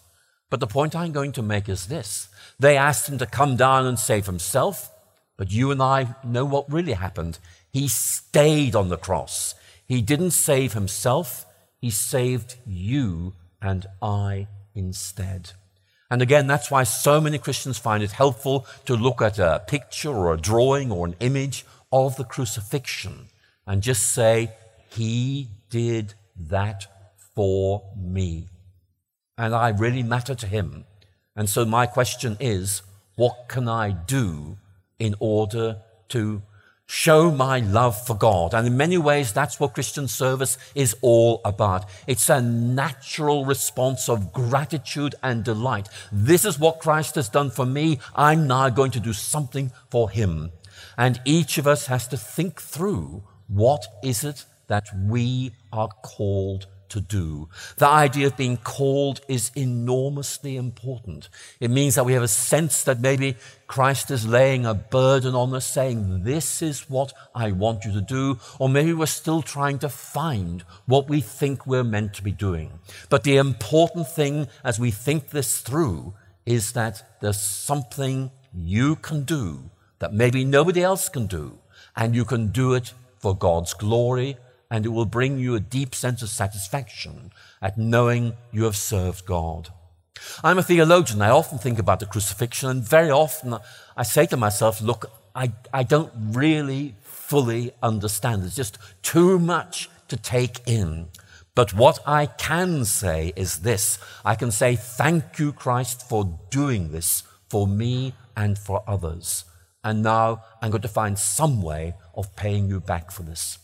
But 0.52 0.60
the 0.60 0.68
point 0.68 0.96
I'm 0.96 1.14
going 1.14 1.32
to 1.32 1.42
make 1.42 1.68
is 1.68 1.88
this 1.88 2.30
they 2.60 2.78
asked 2.78 3.10
him 3.10 3.18
to 3.18 3.26
come 3.26 3.56
down 3.56 3.88
and 3.88 3.98
save 3.98 4.28
himself, 4.28 4.92
but 5.38 5.52
you 5.52 5.72
and 5.72 5.82
I 5.82 6.16
know 6.24 6.46
what 6.46 6.72
really 6.72 6.94
happened. 6.94 7.40
He 7.72 7.88
stayed 7.88 8.76
on 8.76 8.90
the 8.90 8.98
cross. 8.98 9.56
He 9.88 10.02
didn't 10.02 10.32
save 10.32 10.74
himself, 10.74 11.46
he 11.80 11.90
saved 11.90 12.58
you 12.68 13.34
and 13.62 13.88
I 14.02 14.48
instead. 14.76 15.54
And 16.10 16.22
again, 16.22 16.48
that's 16.48 16.70
why 16.70 16.84
so 16.84 17.22
many 17.22 17.38
Christians 17.38 17.78
find 17.78 18.04
it 18.04 18.12
helpful 18.12 18.68
to 18.86 18.96
look 18.96 19.22
at 19.22 19.40
a 19.40 19.64
picture 19.66 20.10
or 20.10 20.34
a 20.34 20.38
drawing 20.38 20.92
or 20.92 21.08
an 21.08 21.16
image 21.22 21.66
of 21.92 22.18
the 22.18 22.26
crucifixion 22.26 23.28
and 23.66 23.82
just 23.82 24.12
say, 24.12 24.52
He 24.90 25.48
did 25.70 26.14
that 26.36 26.88
for 27.34 27.84
me. 27.96 28.51
And 29.38 29.56
I 29.56 29.70
really 29.70 30.04
matter 30.04 30.36
to 30.36 30.48
Him. 30.48 30.86
And 31.36 31.50
so 31.50 31.66
my 31.66 31.86
question 31.86 32.38
is, 32.40 32.82
what 33.16 33.48
can 33.48 33.68
I 33.68 33.92
do 33.92 34.58
in 35.00 35.16
order 35.20 35.78
to 36.10 36.42
show 36.92 37.32
my 37.32 37.60
love 37.60 38.06
for 38.06 38.16
God. 38.18 38.54
And 38.54 38.68
in 38.68 38.76
many 38.76 38.98
ways, 38.98 39.32
that's 39.32 39.62
what 39.62 39.74
Christian 39.74 40.10
service 40.10 40.58
is 40.76 40.94
all 41.02 41.40
about. 41.46 41.86
It's 42.06 42.30
a 42.30 42.42
natural 42.42 43.46
response 43.46 44.10
of 44.10 44.34
gratitude 44.34 45.16
and 45.24 45.42
delight. 45.42 45.88
This 46.12 46.44
is 46.44 46.60
what 46.60 46.80
Christ 46.80 47.16
has 47.16 47.30
done 47.30 47.50
for 47.50 47.66
me. 47.66 48.00
I'm 48.14 48.46
now 48.46 48.68
going 48.68 48.92
to 48.92 49.00
do 49.00 49.14
something 49.14 49.72
for 49.90 50.10
him. 50.10 50.52
And 50.98 51.22
each 51.24 51.58
of 51.58 51.66
us 51.66 51.86
has 51.86 52.10
to 52.10 52.18
think 52.18 52.62
through 52.62 53.24
what 53.48 53.88
is 54.04 54.26
it 54.26 54.44
that 54.68 54.88
we 54.94 55.54
are 55.72 55.90
called 56.04 56.68
to 56.92 57.02
do. 57.02 57.50
The 57.78 57.88
idea 57.88 58.28
of 58.28 58.38
being 58.38 58.58
called 58.58 59.22
is 59.28 59.52
enormously 59.56 60.56
important. 60.56 61.30
It 61.60 61.72
means 61.72 61.96
that 61.96 62.06
we 62.06 62.14
have 62.14 62.24
a 62.24 62.28
sense 62.28 62.84
that 62.84 63.00
maybe 63.00 63.36
Christ 63.68 64.12
is 64.12 64.28
laying 64.28 64.66
a 64.66 64.74
burden 64.74 65.34
on 65.34 65.54
us, 65.54 65.66
saying, 65.66 66.24
This 66.24 66.62
is 66.62 66.90
what 66.90 67.14
I 67.34 67.52
want 67.52 67.86
you 67.86 67.94
to 67.94 68.02
do. 68.02 68.38
Or 68.60 68.70
maybe 68.70 68.94
we're 68.94 69.06
still 69.06 69.42
trying 69.42 69.80
to 69.80 69.90
find 69.90 70.64
what 70.86 71.10
we 71.10 71.22
think 71.22 71.66
we're 71.66 71.84
meant 71.84 72.14
to 72.16 72.24
be 72.24 72.32
doing. 72.32 72.80
But 73.10 73.24
the 73.24 73.38
important 73.38 74.08
thing 74.08 74.48
as 74.64 74.80
we 74.80 74.92
think 74.92 75.30
this 75.30 75.62
through 75.62 76.14
is 76.46 76.74
that 76.74 77.20
there's 77.22 77.40
something 77.40 78.32
you 78.54 78.98
can 78.98 79.24
do 79.24 79.72
that 80.00 80.14
maybe 80.14 80.44
nobody 80.44 80.84
else 80.84 81.08
can 81.10 81.28
do, 81.28 81.60
and 81.96 82.16
you 82.16 82.26
can 82.26 82.48
do 82.48 82.74
it 82.74 82.94
for 83.20 83.36
God's 83.36 83.74
glory 83.74 84.38
and 84.72 84.86
it 84.86 84.90
will 84.90 85.06
bring 85.06 85.38
you 85.38 85.54
a 85.54 85.60
deep 85.60 85.94
sense 85.94 86.22
of 86.24 86.30
satisfaction 86.30 87.32
at 87.62 87.78
knowing 87.78 88.34
you 88.54 88.64
have 88.64 88.78
served 88.78 89.26
God. 89.26 89.70
I'm 90.44 90.58
a 90.58 90.64
theologian. 90.64 91.22
I 91.22 91.30
often 91.30 91.58
think 91.58 91.78
about 91.78 92.00
the 92.00 92.06
crucifixion, 92.06 92.70
and 92.70 92.82
very 92.82 93.12
often 93.12 93.58
I 93.98 94.04
say 94.04 94.26
to 94.28 94.38
myself, 94.38 94.82
look, 94.82 95.12
I, 95.36 95.52
I 95.74 95.84
don't 95.84 96.12
really 96.16 96.96
fully 97.02 97.74
understand. 97.84 98.44
It's 98.44 98.56
just 98.56 98.78
too 99.02 99.38
much 99.38 99.90
to 100.08 100.16
take 100.16 100.62
in. 100.66 101.08
But 101.54 101.74
what 101.74 102.00
I 102.06 102.28
can 102.28 102.86
say 102.86 103.34
is 103.36 103.60
this 103.60 104.00
I 104.24 104.36
can 104.36 104.52
say, 104.52 104.76
Thank 104.76 105.38
you, 105.38 105.52
Christ, 105.52 106.08
for 106.08 106.40
doing 106.50 106.92
this 106.92 107.24
for 107.50 107.68
me 107.68 108.14
and 108.38 108.58
for 108.58 108.84
others. 108.88 109.44
And 109.84 110.02
now 110.02 110.44
I'm 110.62 110.72
going 110.72 110.82
to 110.84 110.88
find 110.88 111.18
some 111.20 111.62
way 111.62 111.96
of 112.16 112.36
paying 112.36 112.70
you 112.70 112.80
back 112.80 113.12
for 113.12 113.24
this. 113.24 113.58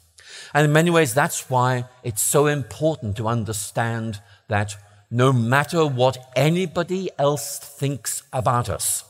And 0.53 0.65
in 0.65 0.73
many 0.73 0.89
ways, 0.89 1.13
that's 1.13 1.49
why 1.49 1.85
it's 2.03 2.21
so 2.21 2.47
important 2.47 3.17
to 3.17 3.27
understand 3.27 4.21
that 4.47 4.75
no 5.09 5.31
matter 5.31 5.85
what 5.85 6.31
anybody 6.35 7.09
else 7.17 7.59
thinks 7.59 8.23
about 8.33 8.69
us, 8.69 9.03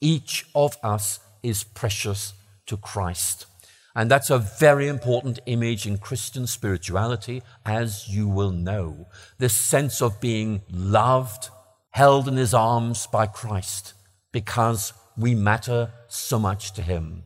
each 0.00 0.46
of 0.54 0.76
us 0.82 1.20
is 1.42 1.64
precious 1.64 2.32
to 2.66 2.76
Christ. 2.76 3.46
And 3.94 4.10
that's 4.10 4.30
a 4.30 4.38
very 4.38 4.88
important 4.88 5.40
image 5.46 5.86
in 5.86 5.98
Christian 5.98 6.46
spirituality, 6.46 7.42
as 7.66 8.08
you 8.08 8.26
will 8.28 8.50
know. 8.50 9.06
This 9.38 9.54
sense 9.54 10.00
of 10.00 10.20
being 10.20 10.62
loved, 10.70 11.50
held 11.90 12.26
in 12.26 12.36
his 12.36 12.54
arms 12.54 13.06
by 13.06 13.26
Christ, 13.26 13.92
because 14.32 14.94
we 15.16 15.34
matter 15.34 15.90
so 16.08 16.38
much 16.38 16.72
to 16.72 16.82
him. 16.82 17.24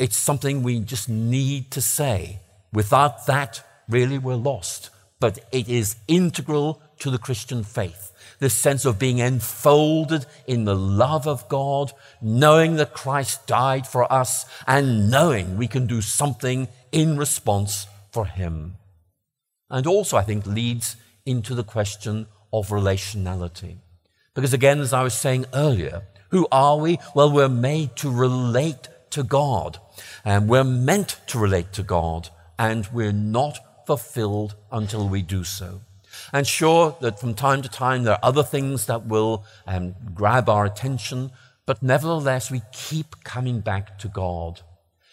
It's 0.00 0.16
something 0.16 0.62
we 0.62 0.80
just 0.80 1.10
need 1.10 1.70
to 1.72 1.82
say. 1.82 2.40
Without 2.72 3.26
that, 3.26 3.62
really, 3.86 4.16
we're 4.16 4.34
lost. 4.34 4.88
But 5.20 5.40
it 5.52 5.68
is 5.68 5.96
integral 6.08 6.80
to 7.00 7.10
the 7.10 7.18
Christian 7.18 7.62
faith. 7.64 8.10
This 8.38 8.54
sense 8.54 8.86
of 8.86 8.98
being 8.98 9.18
enfolded 9.18 10.24
in 10.46 10.64
the 10.64 10.74
love 10.74 11.28
of 11.28 11.46
God, 11.50 11.92
knowing 12.22 12.76
that 12.76 12.94
Christ 12.94 13.46
died 13.46 13.86
for 13.86 14.10
us, 14.10 14.46
and 14.66 15.10
knowing 15.10 15.58
we 15.58 15.66
can 15.66 15.86
do 15.86 16.00
something 16.00 16.68
in 16.90 17.18
response 17.18 17.86
for 18.10 18.24
Him. 18.24 18.76
And 19.68 19.86
also, 19.86 20.16
I 20.16 20.22
think, 20.22 20.46
leads 20.46 20.96
into 21.26 21.54
the 21.54 21.62
question 21.62 22.26
of 22.54 22.68
relationality. 22.68 23.76
Because 24.32 24.54
again, 24.54 24.80
as 24.80 24.94
I 24.94 25.02
was 25.02 25.12
saying 25.12 25.44
earlier, 25.52 26.04
who 26.30 26.48
are 26.50 26.78
we? 26.78 26.98
Well, 27.14 27.30
we're 27.30 27.50
made 27.50 27.96
to 27.96 28.10
relate 28.10 28.88
to 29.10 29.22
God. 29.22 29.78
And 30.24 30.48
we're 30.48 30.64
meant 30.64 31.20
to 31.28 31.38
relate 31.38 31.72
to 31.74 31.82
God, 31.82 32.28
and 32.58 32.88
we're 32.92 33.12
not 33.12 33.86
fulfilled 33.86 34.54
until 34.70 35.08
we 35.08 35.22
do 35.22 35.44
so. 35.44 35.80
And 36.32 36.46
sure 36.46 36.96
that 37.00 37.20
from 37.20 37.34
time 37.34 37.62
to 37.62 37.68
time 37.68 38.02
there 38.02 38.14
are 38.14 38.24
other 38.30 38.42
things 38.42 38.86
that 38.86 39.06
will 39.06 39.44
um, 39.66 39.94
grab 40.14 40.48
our 40.48 40.64
attention, 40.64 41.30
but 41.66 41.82
nevertheless 41.82 42.50
we 42.50 42.62
keep 42.72 43.24
coming 43.24 43.60
back 43.60 43.98
to 43.98 44.08
God. 44.08 44.60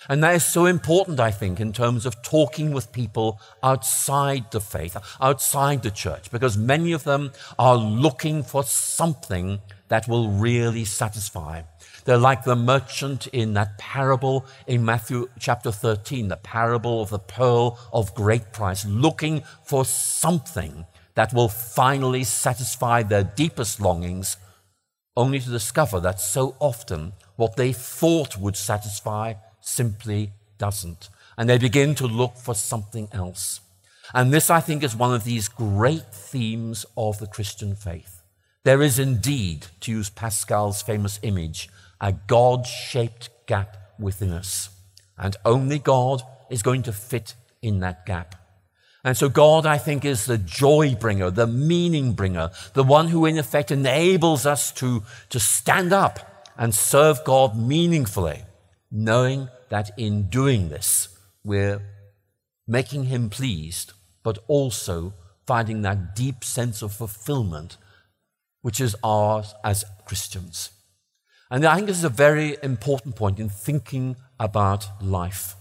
And 0.10 0.24
that 0.24 0.36
is 0.36 0.46
so 0.46 0.66
important, 0.66 1.20
I 1.20 1.32
think, 1.32 1.60
in 1.60 1.74
terms 1.74 2.06
of 2.06 2.22
talking 2.22 2.72
with 2.72 2.92
people 2.92 3.40
outside 3.64 4.52
the 4.52 4.62
faith, 4.62 4.96
outside 5.20 5.84
the 5.84 5.92
church, 5.92 6.32
because 6.32 6.58
many 6.58 6.94
of 6.94 7.04
them 7.04 7.32
are 7.58 7.76
looking 7.76 8.44
for 8.44 8.64
something 8.64 9.60
that 9.90 10.08
will 10.08 10.30
really 10.30 10.86
satisfy. 10.86 11.64
They're 12.08 12.18
like 12.18 12.46
the 12.46 12.56
merchant 12.56 13.28
in 13.28 13.54
that 13.56 13.78
parable 13.78 14.46
in 14.66 14.86
Matthew 14.86 15.28
chapter 15.40 15.74
13, 15.74 16.30
the 16.30 16.38
parable 16.38 17.02
of 17.02 17.10
the 17.10 17.20
pearl 17.20 17.78
of 17.92 18.16
great 18.16 18.54
price, 18.54 18.86
looking 18.86 19.44
for 19.66 19.84
something 19.84 20.86
that 21.16 21.34
will 21.34 21.50
finally 21.50 22.24
satisfy 22.24 23.04
their 23.04 23.26
deepest 23.26 23.82
longings, 23.82 24.38
only 25.18 25.42
to 25.42 25.50
discover 25.50 26.00
that 26.00 26.22
so 26.22 26.56
often 26.60 27.12
what 27.36 27.58
they 27.58 27.74
thought 27.74 28.38
would 28.38 28.56
satisfy 28.56 29.34
simply 29.60 30.32
doesn't. 30.58 31.10
And 31.38 31.50
they 31.50 31.58
begin 31.58 31.94
to 31.96 32.08
look 32.08 32.38
for 32.38 32.56
something 32.56 33.10
else. 33.12 33.60
And 34.14 34.34
this, 34.34 34.50
I 34.50 34.62
think, 34.62 34.82
is 34.82 34.96
one 34.96 35.14
of 35.14 35.26
these 35.26 35.50
great 35.50 36.14
themes 36.14 36.86
of 36.96 37.20
the 37.20 37.28
Christian 37.28 37.76
faith. 37.76 38.22
There 38.64 38.82
is 38.82 38.98
indeed, 38.98 39.68
to 39.82 39.92
use 39.92 40.10
Pascal's 40.10 40.82
famous 40.82 41.20
image, 41.22 41.70
a 42.00 42.14
God 42.14 42.66
shaped 42.66 43.30
gap 43.46 43.78
within 44.00 44.32
us. 44.32 44.70
And 45.18 45.36
only 45.46 45.80
God 45.80 46.22
is 46.50 46.62
going 46.62 46.84
to 46.84 46.94
fit 46.94 47.36
in 47.62 47.80
that 47.80 48.06
gap. 48.06 48.36
And 49.04 49.16
so, 49.16 49.30
God, 49.30 49.66
I 49.66 49.78
think, 49.78 50.04
is 50.04 50.26
the 50.26 50.38
joy 50.38 50.96
bringer, 50.96 51.30
the 51.30 51.48
meaning 51.48 52.14
bringer, 52.14 52.52
the 52.74 52.84
one 52.84 53.08
who, 53.08 53.26
in 53.26 53.38
effect, 53.38 53.72
enables 53.72 54.46
us 54.46 54.72
to, 54.74 55.04
to 55.30 55.40
stand 55.40 55.94
up 55.94 56.46
and 56.58 56.74
serve 56.74 57.24
God 57.24 57.58
meaningfully, 57.58 58.42
knowing 58.92 59.50
that 59.70 59.92
in 59.98 60.30
doing 60.30 60.70
this, 60.70 61.10
we're 61.44 61.82
making 62.68 63.06
Him 63.06 63.30
pleased, 63.30 63.94
but 64.24 64.40
also 64.48 65.14
finding 65.46 65.84
that 65.84 66.16
deep 66.16 66.44
sense 66.44 66.82
of 66.82 66.92
fulfillment, 66.92 67.78
which 68.62 68.82
is 68.82 68.96
ours 69.04 69.54
as 69.64 69.86
Christians. 70.06 70.72
And 71.50 71.66
I 71.66 71.76
think 71.76 71.88
this 71.88 71.98
is 71.98 72.04
a 72.04 72.10
very 72.10 72.58
important 72.62 73.16
point 73.16 73.40
in 73.40 73.50
thinking 73.50 74.18
about 74.40 74.88
life. 75.02 75.56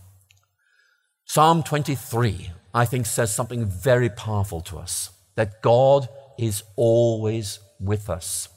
Psalm 1.24 1.62
23, 1.62 2.50
I 2.74 2.84
think, 2.84 3.06
says 3.06 3.34
something 3.34 3.64
very 3.66 4.08
powerful 4.08 4.60
to 4.62 4.78
us 4.78 5.10
that 5.36 5.62
God 5.62 6.08
is 6.38 6.62
always 6.76 7.60
with 7.80 8.10
us. 8.10 8.48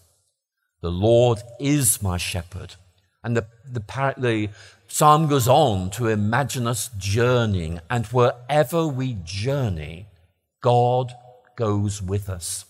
The 0.81 0.91
Lord 0.91 1.39
is 1.59 2.01
my 2.01 2.17
shepherd. 2.17 2.75
And 3.23 3.35
the, 3.35 3.45
the, 3.69 3.83
the 4.17 4.49
psalm 4.87 5.27
goes 5.27 5.47
on 5.47 5.89
to 5.91 6.07
imagine 6.07 6.67
us 6.67 6.89
journeying, 6.97 7.81
and 7.89 8.05
wherever 8.07 8.87
we 8.87 9.17
journey, 9.23 10.07
God 10.61 11.13
goes 11.55 12.01
with 12.01 12.29
us. 12.29 12.65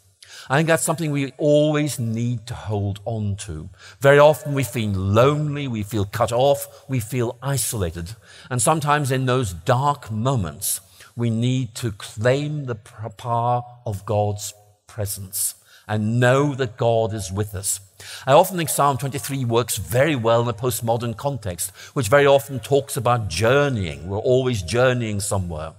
I 0.50 0.57
think 0.57 0.67
that's 0.67 0.83
something 0.83 1.12
we 1.12 1.33
always 1.38 2.00
need 2.00 2.48
to 2.48 2.53
hold 2.53 3.00
on 3.05 3.36
to. 3.38 3.69
Very 4.00 4.19
often 4.19 4.53
we 4.53 4.63
feel 4.63 4.91
lonely, 4.91 5.67
we 5.67 5.83
feel 5.83 6.05
cut 6.05 6.31
off, 6.31 6.86
we 6.89 7.00
feel 7.00 7.38
isolated. 7.41 8.15
And 8.50 8.62
sometimes 8.62 9.12
in 9.12 9.25
those 9.25 9.53
dark 9.53 10.12
moments, 10.12 10.81
we 11.15 11.29
need 11.29 11.75
to 11.75 11.91
claim 11.91 12.65
the 12.65 12.75
power 12.75 13.63
of 13.86 14.05
God's 14.05 14.53
presence 14.88 15.55
and 15.88 16.19
know 16.19 16.53
that 16.55 16.77
God 16.77 17.13
is 17.13 17.31
with 17.31 17.55
us. 17.55 17.79
I 18.25 18.33
often 18.33 18.57
think 18.57 18.69
Psalm 18.69 18.98
23 18.98 19.43
works 19.45 19.77
very 19.77 20.15
well 20.15 20.43
in 20.43 20.48
a 20.48 20.53
postmodern 20.53 21.17
context, 21.17 21.71
which 21.93 22.07
very 22.07 22.25
often 22.25 22.59
talks 22.59 22.95
about 22.95 23.27
journeying. 23.27 24.07
We're 24.07 24.17
always 24.17 24.62
journeying 24.62 25.19
somewhere. 25.19 25.74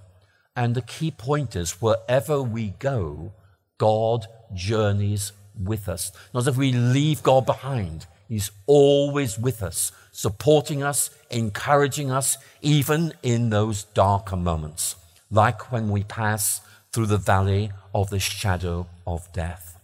And 0.55 0.75
the 0.75 0.81
key 0.81 1.11
point 1.11 1.55
is 1.55 1.81
wherever 1.81 2.41
we 2.41 2.73
go, 2.77 3.33
God 3.77 4.27
journeys 4.53 5.31
with 5.59 5.89
us. 5.89 6.11
Not 6.33 6.47
if 6.47 6.57
we 6.57 6.71
leave 6.71 7.23
God 7.23 7.45
behind, 7.45 8.05
He's 8.27 8.51
always 8.65 9.37
with 9.37 9.61
us, 9.61 9.91
supporting 10.11 10.83
us, 10.83 11.09
encouraging 11.29 12.11
us, 12.11 12.37
even 12.61 13.13
in 13.23 13.49
those 13.49 13.83
darker 13.83 14.37
moments, 14.37 14.95
like 15.29 15.71
when 15.71 15.89
we 15.89 16.03
pass 16.03 16.61
through 16.93 17.07
the 17.07 17.17
valley 17.17 17.71
of 17.93 18.09
the 18.09 18.19
shadow 18.19 18.87
of 19.05 19.31
death. 19.33 19.77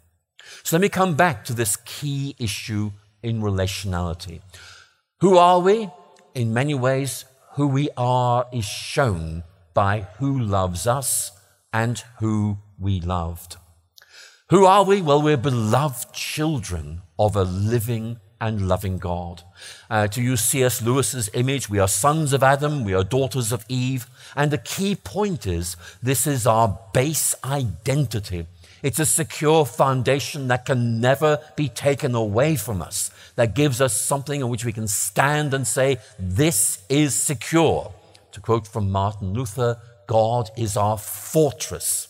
So 0.63 0.75
let 0.77 0.81
me 0.81 0.89
come 0.89 1.15
back 1.15 1.43
to 1.45 1.53
this 1.53 1.75
key 1.77 2.35
issue 2.39 2.91
in 3.21 3.41
relationality. 3.41 4.41
Who 5.19 5.37
are 5.37 5.59
we? 5.59 5.89
In 6.33 6.53
many 6.53 6.73
ways, 6.73 7.25
who 7.55 7.67
we 7.67 7.89
are 7.97 8.45
is 8.53 8.65
shown 8.65 9.43
by 9.73 10.07
who 10.19 10.39
loves 10.39 10.87
us 10.87 11.31
and 11.73 12.01
who 12.19 12.59
we 12.79 13.01
loved. 13.01 13.57
Who 14.49 14.63
are 14.63 14.85
we? 14.85 15.01
Well, 15.01 15.21
we're 15.21 15.35
beloved 15.35 16.13
children 16.13 17.01
of 17.19 17.35
a 17.35 17.43
living 17.43 18.21
and 18.39 18.65
loving 18.69 18.97
God. 18.97 19.43
Uh, 19.89 20.07
to 20.07 20.21
use 20.21 20.39
C.S. 20.39 20.81
Lewis's 20.81 21.29
image, 21.33 21.69
we 21.69 21.79
are 21.79 21.87
sons 21.89 22.31
of 22.31 22.43
Adam, 22.43 22.85
we 22.85 22.93
are 22.93 23.03
daughters 23.03 23.51
of 23.51 23.65
Eve. 23.67 24.07
And 24.37 24.49
the 24.49 24.57
key 24.57 24.95
point 24.95 25.45
is 25.45 25.75
this 26.01 26.25
is 26.25 26.47
our 26.47 26.79
base 26.93 27.35
identity. 27.43 28.45
It's 28.81 28.99
a 28.99 29.05
secure 29.05 29.65
foundation 29.65 30.47
that 30.47 30.65
can 30.65 31.01
never 31.01 31.39
be 31.57 31.67
taken 31.67 32.15
away 32.15 32.55
from 32.55 32.81
us, 32.81 33.11
that 33.35 33.53
gives 33.53 33.81
us 33.81 33.99
something 33.99 34.41
on 34.41 34.49
which 34.49 34.63
we 34.63 34.71
can 34.71 34.87
stand 34.87 35.53
and 35.53 35.67
say, 35.67 35.97
This 36.17 36.85
is 36.87 37.13
secure. 37.13 37.91
To 38.31 38.39
quote 38.39 38.65
from 38.65 38.91
Martin 38.91 39.33
Luther, 39.33 39.77
God 40.07 40.51
is 40.55 40.77
our 40.77 40.97
fortress, 40.97 42.07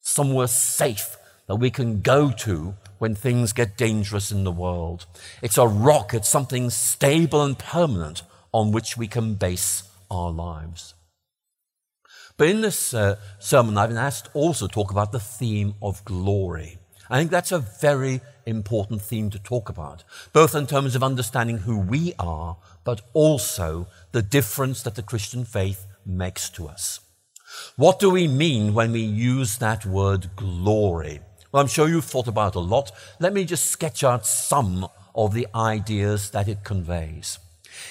somewhere 0.00 0.46
safe 0.46 1.18
that 1.48 1.56
we 1.56 1.70
can 1.70 2.00
go 2.00 2.30
to 2.30 2.74
when 2.98 3.14
things 3.14 3.52
get 3.52 3.76
dangerous 3.76 4.30
in 4.30 4.44
the 4.44 4.52
world. 4.52 5.06
It's 5.42 5.58
a 5.58 5.66
rock, 5.66 6.14
it's 6.14 6.28
something 6.28 6.70
stable 6.70 7.42
and 7.42 7.58
permanent 7.58 8.22
on 8.52 8.70
which 8.70 8.96
we 8.96 9.08
can 9.08 9.34
base 9.34 9.82
our 10.10 10.30
lives. 10.30 10.94
But 12.36 12.48
in 12.48 12.60
this 12.60 12.94
uh, 12.94 13.16
sermon, 13.40 13.76
I've 13.76 13.88
been 13.88 13.98
asked 13.98 14.28
also 14.32 14.68
to 14.68 14.72
talk 14.72 14.92
about 14.92 15.10
the 15.10 15.20
theme 15.20 15.74
of 15.82 16.04
glory. 16.04 16.78
I 17.10 17.18
think 17.18 17.30
that's 17.30 17.52
a 17.52 17.58
very 17.58 18.20
important 18.46 19.02
theme 19.02 19.30
to 19.30 19.38
talk 19.38 19.68
about, 19.68 20.04
both 20.32 20.54
in 20.54 20.66
terms 20.66 20.94
of 20.94 21.02
understanding 21.02 21.58
who 21.58 21.78
we 21.78 22.14
are, 22.18 22.56
but 22.84 23.00
also 23.12 23.88
the 24.12 24.22
difference 24.22 24.82
that 24.82 24.94
the 24.94 25.02
Christian 25.02 25.44
faith 25.44 25.86
makes 26.04 26.48
to 26.50 26.68
us. 26.68 27.00
What 27.76 27.98
do 27.98 28.10
we 28.10 28.28
mean 28.28 28.74
when 28.74 28.92
we 28.92 29.00
use 29.00 29.58
that 29.58 29.86
word 29.86 30.30
glory? 30.36 31.20
Well, 31.50 31.62
I'm 31.62 31.68
sure 31.68 31.88
you've 31.88 32.04
thought 32.04 32.28
about 32.28 32.54
a 32.54 32.60
lot. 32.60 32.92
Let 33.20 33.32
me 33.32 33.44
just 33.44 33.66
sketch 33.66 34.04
out 34.04 34.26
some 34.26 34.88
of 35.14 35.32
the 35.32 35.46
ideas 35.54 36.30
that 36.30 36.46
it 36.46 36.62
conveys. 36.62 37.38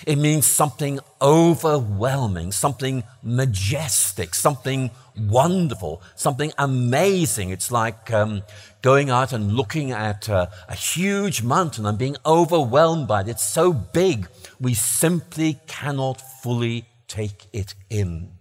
It 0.06 0.18
means 0.18 0.46
something 0.46 1.00
overwhelming, 1.22 2.52
something 2.52 3.04
majestic, 3.24 4.36
something 4.36 4.92
wonderful, 5.18 6.02
something 6.16 6.52
amazing. 6.58 7.50
It's 7.50 7.72
like 7.72 8.12
um, 8.12 8.44
going 8.82 9.10
out 9.10 9.34
and 9.34 9.54
looking 9.54 9.92
at 9.92 10.28
a, 10.28 10.52
a 10.68 10.76
huge 10.76 11.42
mountain 11.42 11.86
and 11.86 11.98
being 11.98 12.18
overwhelmed 12.26 13.08
by 13.08 13.22
it. 13.22 13.30
It's 13.30 13.48
so 13.48 13.74
big, 13.74 14.28
we 14.60 14.74
simply 14.74 15.60
cannot 15.68 16.22
fully 16.44 16.86
take 17.08 17.48
it 17.54 17.74
in. 17.90 18.32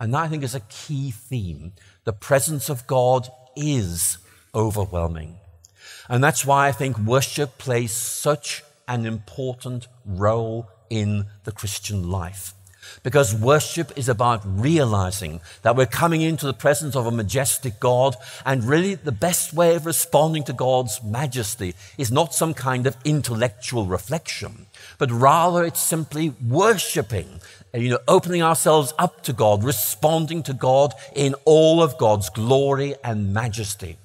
And 0.00 0.12
that, 0.12 0.24
I 0.24 0.28
think, 0.28 0.42
is 0.42 0.54
a 0.54 0.60
key 0.60 1.10
theme. 1.10 1.72
The 2.04 2.12
presence 2.12 2.68
of 2.68 2.86
God 2.86 3.28
is 3.54 4.18
overwhelming. 4.54 5.36
And 6.08 6.22
that's 6.22 6.44
why 6.44 6.68
I 6.68 6.72
think 6.72 6.98
worship 6.98 7.58
plays 7.58 7.92
such 7.92 8.62
an 8.88 9.06
important 9.06 9.88
role 10.04 10.68
in 10.88 11.26
the 11.44 11.52
Christian 11.52 12.10
life. 12.10 12.52
Because 13.02 13.34
worship 13.34 13.92
is 13.96 14.08
about 14.08 14.42
realizing 14.44 15.40
that 15.62 15.74
we're 15.74 15.86
coming 15.86 16.20
into 16.20 16.46
the 16.46 16.52
presence 16.52 16.94
of 16.94 17.06
a 17.06 17.10
majestic 17.10 17.80
God, 17.80 18.14
and 18.44 18.64
really 18.64 18.94
the 18.94 19.10
best 19.10 19.52
way 19.52 19.74
of 19.74 19.86
responding 19.86 20.44
to 20.44 20.52
God's 20.52 21.02
majesty 21.02 21.74
is 21.98 22.12
not 22.12 22.34
some 22.34 22.54
kind 22.54 22.86
of 22.86 22.96
intellectual 23.04 23.86
reflection, 23.86 24.66
but 24.98 25.10
rather 25.10 25.64
it's 25.64 25.82
simply 25.82 26.34
worshiping, 26.48 27.40
uh, 27.74 27.78
you 27.78 27.90
know, 27.90 27.98
opening 28.06 28.42
ourselves 28.42 28.94
up 28.98 29.22
to 29.24 29.32
God, 29.32 29.64
responding 29.64 30.44
to 30.44 30.54
God 30.54 30.94
in 31.14 31.34
all 31.44 31.82
of 31.82 31.98
God's 31.98 32.30
glory 32.30 32.94
and 33.02 33.34
majesty. 33.34 33.96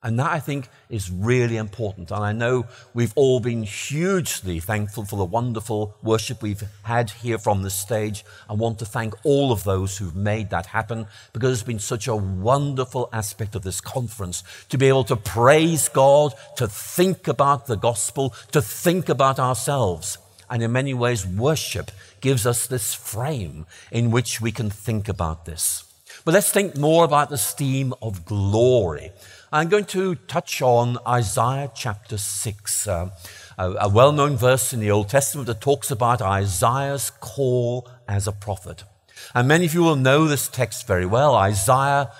And 0.00 0.16
that, 0.20 0.30
I 0.30 0.38
think, 0.38 0.68
is 0.88 1.10
really 1.10 1.56
important. 1.56 2.12
And 2.12 2.22
I 2.22 2.30
know 2.30 2.66
we've 2.94 3.12
all 3.16 3.40
been 3.40 3.64
hugely 3.64 4.60
thankful 4.60 5.04
for 5.04 5.16
the 5.16 5.24
wonderful 5.24 5.96
worship 6.04 6.40
we've 6.40 6.62
had 6.84 7.10
here 7.10 7.36
from 7.36 7.64
the 7.64 7.70
stage. 7.70 8.24
I 8.48 8.52
want 8.52 8.78
to 8.78 8.84
thank 8.84 9.14
all 9.24 9.50
of 9.50 9.64
those 9.64 9.98
who've 9.98 10.14
made 10.14 10.50
that 10.50 10.66
happen 10.66 11.08
because 11.32 11.52
it's 11.52 11.66
been 11.66 11.80
such 11.80 12.06
a 12.06 12.14
wonderful 12.14 13.08
aspect 13.12 13.56
of 13.56 13.62
this 13.62 13.80
conference 13.80 14.44
to 14.68 14.78
be 14.78 14.86
able 14.86 15.02
to 15.02 15.16
praise 15.16 15.88
God, 15.88 16.32
to 16.58 16.68
think 16.68 17.26
about 17.26 17.66
the 17.66 17.76
gospel, 17.76 18.34
to 18.52 18.62
think 18.62 19.08
about 19.08 19.40
ourselves. 19.40 20.16
And 20.48 20.62
in 20.62 20.70
many 20.70 20.94
ways, 20.94 21.26
worship 21.26 21.90
gives 22.20 22.46
us 22.46 22.68
this 22.68 22.94
frame 22.94 23.66
in 23.90 24.12
which 24.12 24.40
we 24.40 24.52
can 24.52 24.70
think 24.70 25.08
about 25.08 25.44
this. 25.44 25.84
But 26.24 26.34
let's 26.34 26.50
think 26.50 26.76
more 26.76 27.04
about 27.04 27.30
this 27.30 27.52
theme 27.52 27.94
of 28.00 28.24
glory. 28.24 29.12
I'm 29.50 29.70
going 29.70 29.86
to 29.86 30.14
touch 30.14 30.60
on 30.60 30.98
Isaiah 31.06 31.70
chapter 31.74 32.18
6, 32.18 32.86
uh, 32.86 33.08
a, 33.56 33.72
a 33.80 33.88
well 33.88 34.12
known 34.12 34.36
verse 34.36 34.74
in 34.74 34.80
the 34.80 34.90
Old 34.90 35.08
Testament 35.08 35.46
that 35.46 35.62
talks 35.62 35.90
about 35.90 36.20
Isaiah's 36.20 37.08
call 37.08 37.88
as 38.06 38.26
a 38.26 38.32
prophet. 38.32 38.84
And 39.34 39.48
many 39.48 39.64
of 39.64 39.72
you 39.72 39.82
will 39.82 39.96
know 39.96 40.26
this 40.26 40.48
text 40.48 40.86
very 40.86 41.06
well. 41.06 41.34
Isaiah 41.34 42.12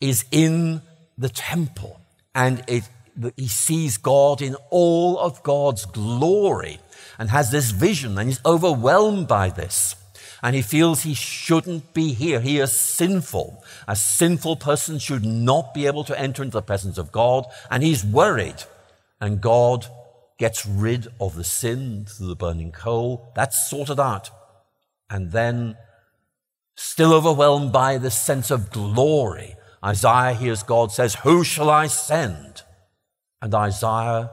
is 0.00 0.24
in 0.32 0.82
the 1.16 1.28
temple 1.28 2.00
and 2.34 2.64
it, 2.66 2.88
he 3.36 3.46
sees 3.46 3.96
God 3.96 4.42
in 4.42 4.56
all 4.70 5.20
of 5.20 5.44
God's 5.44 5.84
glory 5.84 6.80
and 7.16 7.30
has 7.30 7.52
this 7.52 7.70
vision 7.70 8.18
and 8.18 8.28
he's 8.28 8.44
overwhelmed 8.44 9.28
by 9.28 9.50
this. 9.50 9.94
And 10.42 10.54
he 10.54 10.62
feels 10.62 11.02
he 11.02 11.14
shouldn't 11.14 11.94
be 11.94 12.12
here. 12.12 12.40
He 12.40 12.58
is 12.58 12.72
sinful. 12.72 13.62
A 13.88 13.96
sinful 13.96 14.56
person 14.56 14.98
should 14.98 15.24
not 15.24 15.72
be 15.72 15.86
able 15.86 16.04
to 16.04 16.18
enter 16.18 16.42
into 16.42 16.52
the 16.52 16.62
presence 16.62 16.98
of 16.98 17.12
God. 17.12 17.46
And 17.70 17.82
he's 17.82 18.04
worried. 18.04 18.62
And 19.20 19.40
God 19.40 19.86
gets 20.38 20.66
rid 20.66 21.08
of 21.20 21.34
the 21.34 21.44
sin 21.44 22.06
through 22.06 22.28
the 22.28 22.36
burning 22.36 22.72
coal. 22.72 23.32
That's 23.34 23.68
sorted 23.68 23.98
out. 23.98 24.30
And 25.08 25.32
then, 25.32 25.76
still 26.74 27.14
overwhelmed 27.14 27.72
by 27.72 27.96
the 27.96 28.10
sense 28.10 28.50
of 28.50 28.70
glory, 28.70 29.54
Isaiah 29.84 30.34
hears 30.34 30.62
God 30.62 30.92
says, 30.92 31.14
Who 31.16 31.44
shall 31.44 31.70
I 31.70 31.86
send? 31.86 32.62
And 33.40 33.54
Isaiah 33.54 34.30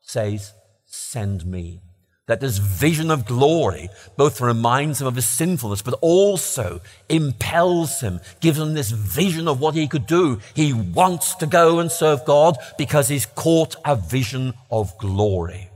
says, 0.00 0.54
Send 0.86 1.44
me. 1.44 1.81
That 2.28 2.40
this 2.40 2.58
vision 2.58 3.10
of 3.10 3.26
glory 3.26 3.88
both 4.16 4.40
reminds 4.40 5.00
him 5.00 5.08
of 5.08 5.16
his 5.16 5.26
sinfulness, 5.26 5.82
but 5.82 5.98
also 6.00 6.80
impels 7.08 8.00
him, 8.00 8.20
gives 8.40 8.58
him 8.58 8.74
this 8.74 8.90
vision 8.92 9.48
of 9.48 9.60
what 9.60 9.74
he 9.74 9.88
could 9.88 10.06
do. 10.06 10.40
He 10.54 10.72
wants 10.72 11.34
to 11.36 11.46
go 11.46 11.80
and 11.80 11.90
serve 11.90 12.24
God 12.24 12.56
because 12.78 13.08
he's 13.08 13.26
caught 13.26 13.74
a 13.84 13.96
vision 13.96 14.54
of 14.70 14.96
glory. 14.98 15.68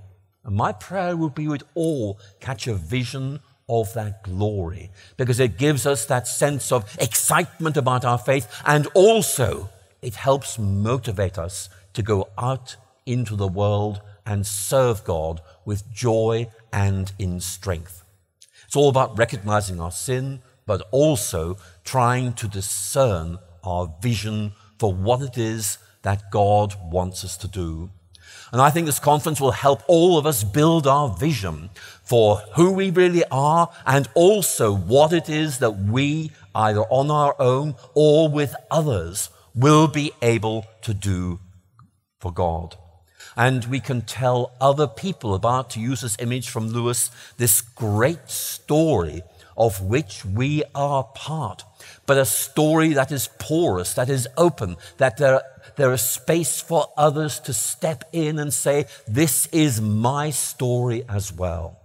And 0.45 0.55
my 0.55 0.71
prayer 0.71 1.17
would 1.17 1.35
be 1.35 1.49
we'd 1.49 1.65
all 1.75 2.21
catch 2.39 2.69
a 2.69 2.75
vision 2.75 3.41
of 3.69 3.93
that 3.95 4.23
glory 4.23 4.91
because 5.17 5.41
it 5.41 5.59
gives 5.59 5.87
us 5.87 6.07
that 6.07 6.29
sense 6.29 6.71
of 6.71 6.85
excitement 7.01 7.77
about 7.77 8.05
our 8.05 8.19
faith 8.19 8.47
and 8.65 8.87
also 8.95 9.69
it 10.03 10.15
helps 10.15 10.57
motivate 10.59 11.37
us 11.37 11.69
to 11.95 12.03
go 12.03 12.29
out 12.39 12.77
into 13.07 13.37
the 13.37 13.49
world 13.49 14.03
and 14.27 14.47
serve 14.47 15.05
God 15.05 15.40
with 15.64 15.90
joy 15.92 16.49
and 16.73 17.12
in 17.19 17.40
strength. 17.40 18.03
It's 18.66 18.77
all 18.77 18.88
about 18.88 19.16
recognizing 19.16 19.81
our 19.81 19.92
sin, 19.92 20.42
but 20.66 20.87
also 20.90 21.57
trying 21.85 22.33
to 22.35 22.49
discern 22.49 23.38
our 23.62 23.95
vision 24.03 24.53
for 24.79 24.92
what 24.92 25.23
it 25.23 25.38
is 25.38 25.79
that 26.03 26.31
God 26.31 26.75
wants 26.90 27.25
us 27.25 27.37
to 27.38 27.49
do. 27.49 27.90
And 28.53 28.61
I 28.61 28.71
think 28.71 28.87
this 28.87 28.99
conference 28.99 29.40
will 29.40 29.53
help 29.53 29.83
all 29.87 30.19
of 30.19 30.27
us 30.27 30.45
build 30.45 30.87
our 30.87 31.09
vision 31.09 31.71
for 32.05 32.37
who 32.55 32.73
we 32.73 32.90
really 32.90 33.25
are 33.31 33.71
and 33.85 34.09
also 34.14 34.75
what 34.75 35.12
it 35.12 35.29
is 35.29 35.59
that 35.59 35.79
we, 35.79 36.31
either 36.55 36.83
on 36.83 37.11
our 37.11 37.35
own 37.40 37.75
or 37.95 38.29
with 38.29 38.55
others, 38.71 39.31
will 39.55 39.88
be 39.88 40.12
able 40.23 40.66
to 40.83 40.95
do 40.95 41.40
for 42.21 42.33
God. 42.33 42.77
And 43.37 43.64
we 43.66 43.81
can 43.81 44.03
tell 44.03 44.53
other 44.61 44.87
people 44.87 45.35
about, 45.35 45.70
to 45.70 45.81
use 45.81 46.01
this 46.01 46.16
image 46.20 46.49
from 46.49 46.68
Lewis, 46.68 47.11
this 47.37 47.61
great 47.61 48.31
story 48.31 49.22
of 49.57 49.81
which 49.83 50.25
we 50.25 50.62
are 50.75 51.05
part, 51.05 51.64
but 52.07 52.18
a 52.18 52.25
story 52.25 52.92
that 52.92 53.11
is 53.11 53.29
porous, 53.38 53.94
that 53.94 54.09
is 54.09 54.29
open, 54.37 54.77
that 54.99 55.16
there, 55.16 55.42
there 55.77 55.92
is 55.92 56.03
space 56.03 56.61
for 56.61 56.88
others 56.96 57.40
to 57.40 57.53
step 57.53 58.05
in 58.12 58.38
and 58.38 58.53
say, 58.53 58.87
This 59.07 59.46
is 59.46 59.81
my 59.81 60.31
story 60.31 61.05
as 61.09 61.33
well. 61.33 61.79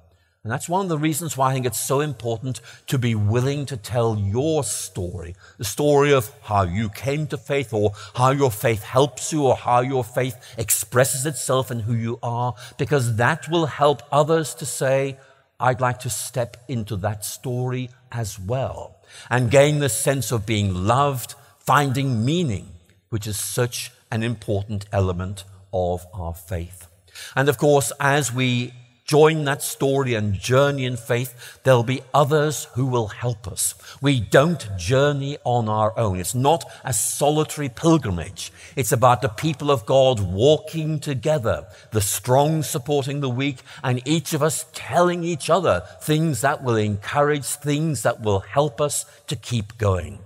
And 0.43 0.51
that's 0.51 0.67
one 0.67 0.81
of 0.81 0.89
the 0.89 0.97
reasons 0.97 1.37
why 1.37 1.51
I 1.51 1.53
think 1.53 1.67
it's 1.67 1.79
so 1.79 1.99
important 1.99 2.61
to 2.87 2.97
be 2.97 3.13
willing 3.13 3.67
to 3.67 3.77
tell 3.77 4.17
your 4.17 4.63
story. 4.63 5.35
The 5.59 5.65
story 5.65 6.11
of 6.13 6.31
how 6.41 6.63
you 6.63 6.89
came 6.89 7.27
to 7.27 7.37
faith 7.37 7.71
or 7.71 7.93
how 8.15 8.31
your 8.31 8.49
faith 8.49 8.81
helps 8.81 9.31
you 9.31 9.43
or 9.43 9.55
how 9.55 9.81
your 9.81 10.03
faith 10.03 10.35
expresses 10.57 11.27
itself 11.27 11.69
in 11.69 11.81
who 11.81 11.93
you 11.93 12.17
are, 12.23 12.55
because 12.79 13.17
that 13.17 13.49
will 13.49 13.67
help 13.67 14.01
others 14.11 14.55
to 14.55 14.65
say, 14.65 15.19
I'd 15.59 15.79
like 15.79 15.99
to 15.99 16.09
step 16.09 16.57
into 16.67 16.95
that 16.97 17.23
story 17.23 17.91
as 18.11 18.39
well 18.39 18.97
and 19.29 19.51
gain 19.51 19.77
the 19.77 19.89
sense 19.89 20.31
of 20.31 20.47
being 20.47 20.73
loved, 20.73 21.35
finding 21.59 22.25
meaning, 22.25 22.69
which 23.09 23.27
is 23.27 23.37
such 23.37 23.91
an 24.09 24.23
important 24.23 24.87
element 24.91 25.43
of 25.71 26.07
our 26.15 26.33
faith. 26.33 26.87
And 27.35 27.47
of 27.47 27.59
course, 27.59 27.91
as 27.99 28.33
we 28.33 28.73
join 29.11 29.43
that 29.43 29.61
story 29.61 30.13
and 30.13 30.39
journey 30.39 30.85
in 30.85 30.95
faith, 30.95 31.59
there'll 31.63 31.83
be 31.83 32.01
others 32.13 32.69
who 32.75 32.85
will 32.85 33.07
help 33.07 33.45
us. 33.45 33.75
We 34.01 34.21
don't 34.21 34.65
journey 34.77 35.37
on 35.43 35.67
our 35.67 35.91
own. 35.99 36.17
It's 36.17 36.33
not 36.33 36.63
a 36.85 36.93
solitary 36.93 37.67
pilgrimage. 37.67 38.53
It's 38.77 38.93
about 38.93 39.21
the 39.21 39.27
people 39.27 39.69
of 39.69 39.85
God 39.85 40.21
walking 40.21 41.01
together, 41.01 41.67
the 41.91 41.99
strong 41.99 42.63
supporting 42.63 43.19
the 43.19 43.29
weak, 43.29 43.57
and 43.83 44.01
each 44.07 44.33
of 44.33 44.41
us 44.41 44.65
telling 44.71 45.25
each 45.25 45.49
other 45.49 45.83
things 46.01 46.39
that 46.39 46.63
will 46.63 46.77
encourage, 46.77 47.43
things 47.43 48.03
that 48.03 48.21
will 48.21 48.39
help 48.39 48.79
us 48.79 49.05
to 49.27 49.35
keep 49.35 49.77
going. 49.77 50.19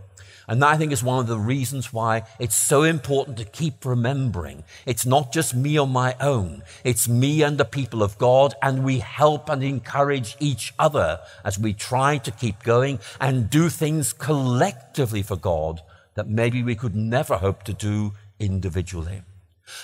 And 0.47 0.61
that 0.61 0.69
I 0.69 0.77
think 0.77 0.91
is 0.91 1.03
one 1.03 1.19
of 1.19 1.27
the 1.27 1.39
reasons 1.39 1.91
why 1.91 2.23
it's 2.39 2.55
so 2.55 2.83
important 2.83 3.37
to 3.37 3.45
keep 3.45 3.85
remembering. 3.85 4.63
It's 4.85 5.05
not 5.05 5.33
just 5.33 5.55
me 5.55 5.77
on 5.77 5.91
my 5.91 6.15
own. 6.19 6.63
It's 6.83 7.07
me 7.07 7.41
and 7.41 7.57
the 7.57 7.65
people 7.65 8.03
of 8.03 8.17
God, 8.17 8.53
and 8.61 8.83
we 8.83 8.99
help 8.99 9.49
and 9.49 9.63
encourage 9.63 10.37
each 10.39 10.73
other 10.77 11.19
as 11.43 11.57
we 11.57 11.73
try 11.73 12.17
to 12.19 12.31
keep 12.31 12.63
going 12.63 12.99
and 13.19 13.49
do 13.49 13.69
things 13.69 14.13
collectively 14.13 15.23
for 15.23 15.35
God 15.35 15.81
that 16.13 16.27
maybe 16.27 16.63
we 16.63 16.75
could 16.75 16.95
never 16.95 17.37
hope 17.37 17.63
to 17.63 17.73
do 17.73 18.13
individually. 18.39 19.21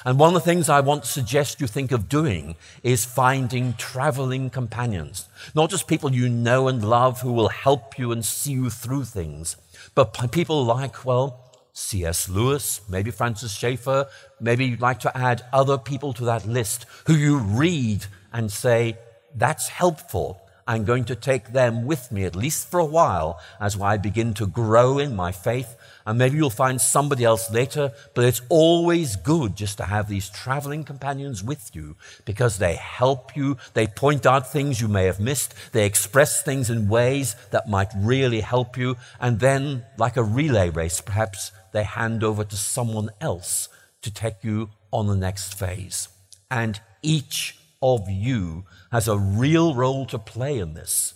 And 0.06 0.20
one 0.20 0.30
of 0.30 0.34
the 0.34 0.46
things 0.46 0.70
I 0.70 0.80
want 0.80 1.04
to 1.04 1.10
suggest 1.10 1.62
you 1.62 1.67
think 1.67 1.91
of 1.91 2.10
doing 2.10 2.56
is 2.84 3.06
finding 3.06 3.74
traveling 3.74 4.50
companions. 4.50 5.28
Not 5.56 5.70
just 5.70 5.88
people 5.88 6.13
you 6.13 6.30
know 6.30 6.67
and 6.67 6.88
love 6.88 7.22
who 7.22 7.34
will 7.34 7.50
help 7.50 7.98
you 7.98 8.12
and 8.12 8.24
see 8.24 8.54
you 8.54 8.70
through 8.70 9.06
things, 9.06 9.58
but 9.96 10.32
people 10.32 10.63
like, 10.63 11.06
well, 11.06 11.52
C.S. 11.74 12.28
Lewis, 12.28 12.82
maybe 12.89 13.12
Francis 13.12 13.54
Schaeffer, 13.54 14.08
maybe 14.39 14.65
you'd 14.65 14.82
like 14.82 15.00
to 15.00 15.17
add 15.17 15.44
other 15.54 15.78
people 15.78 16.13
to 16.13 16.26
that 16.26 16.46
list 16.46 16.86
who 17.08 17.13
you 17.13 17.38
read 17.38 18.06
and 18.34 18.52
say, 18.52 18.98
that's 19.36 19.70
helpful. 19.70 20.41
I'm 20.67 20.86
going 20.86 21.06
to 21.06 21.15
take 21.15 21.54
them 21.54 21.86
with 21.86 22.12
me, 22.12 22.24
at 22.24 22.36
least 22.36 22.70
for 22.70 22.80
a 22.80 22.86
while, 22.86 23.39
as 23.60 23.80
I 23.82 23.98
begin 23.98 24.34
to 24.36 24.48
grow 24.48 25.00
in 25.00 25.15
my 25.15 25.32
faith 25.32 25.76
and 26.06 26.18
maybe 26.18 26.38
you'll 26.38 26.50
find 26.50 26.80
somebody 26.80 27.24
else 27.24 27.52
later, 27.52 27.92
but 28.14 28.26
it's 28.26 28.42
always 28.50 29.16
good 29.16 29.56
just 29.56 29.78
to 29.78 29.84
have 29.84 30.08
these 30.08 30.30
traveling 30.30 30.84
companions 30.84 31.44
with 31.44 31.72
you 31.76 31.96
because 32.26 32.58
they 32.58 32.76
help 32.76 33.36
you. 33.36 33.58
They 33.74 33.88
point 33.88 34.26
out 34.26 34.52
things 34.52 34.82
you 34.82 34.88
may 34.88 35.06
have 35.06 35.20
missed. 35.20 35.54
They 35.72 35.86
express 35.86 36.42
things 36.42 36.70
in 36.70 36.90
ways 36.90 37.36
that 37.52 37.70
might 37.70 37.92
really 37.98 38.42
help 38.42 38.78
you. 38.78 38.98
And 39.20 39.40
then, 39.40 39.86
like 39.98 40.18
a 40.18 40.24
relay 40.24 40.70
race, 40.70 41.02
perhaps 41.02 41.52
they 41.72 41.84
hand 41.84 42.24
over 42.24 42.44
to 42.44 42.56
someone 42.56 43.10
else 43.20 43.70
to 44.02 44.12
take 44.12 44.44
you 44.44 44.70
on 44.92 45.08
the 45.08 45.16
next 45.16 45.58
phase. 45.58 46.10
And 46.50 46.80
each 47.02 47.58
of 47.82 48.10
you 48.10 48.66
has 48.92 49.08
a 49.08 49.18
real 49.18 49.74
role 49.74 50.06
to 50.08 50.20
play 50.20 50.60
in 50.60 50.74
this, 50.74 51.14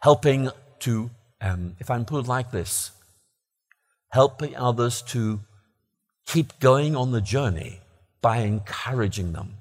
helping 0.00 0.50
to, 0.80 1.10
um, 1.40 1.76
if 1.80 1.90
I 1.90 1.96
can 1.96 2.04
put 2.04 2.24
it 2.24 2.28
like 2.28 2.50
this, 2.50 2.92
helping 4.12 4.54
others 4.56 5.00
to 5.00 5.40
keep 6.26 6.58
going 6.60 6.94
on 6.94 7.12
the 7.12 7.20
journey 7.20 7.80
by 8.20 8.38
encouraging 8.38 9.32
them. 9.32 9.54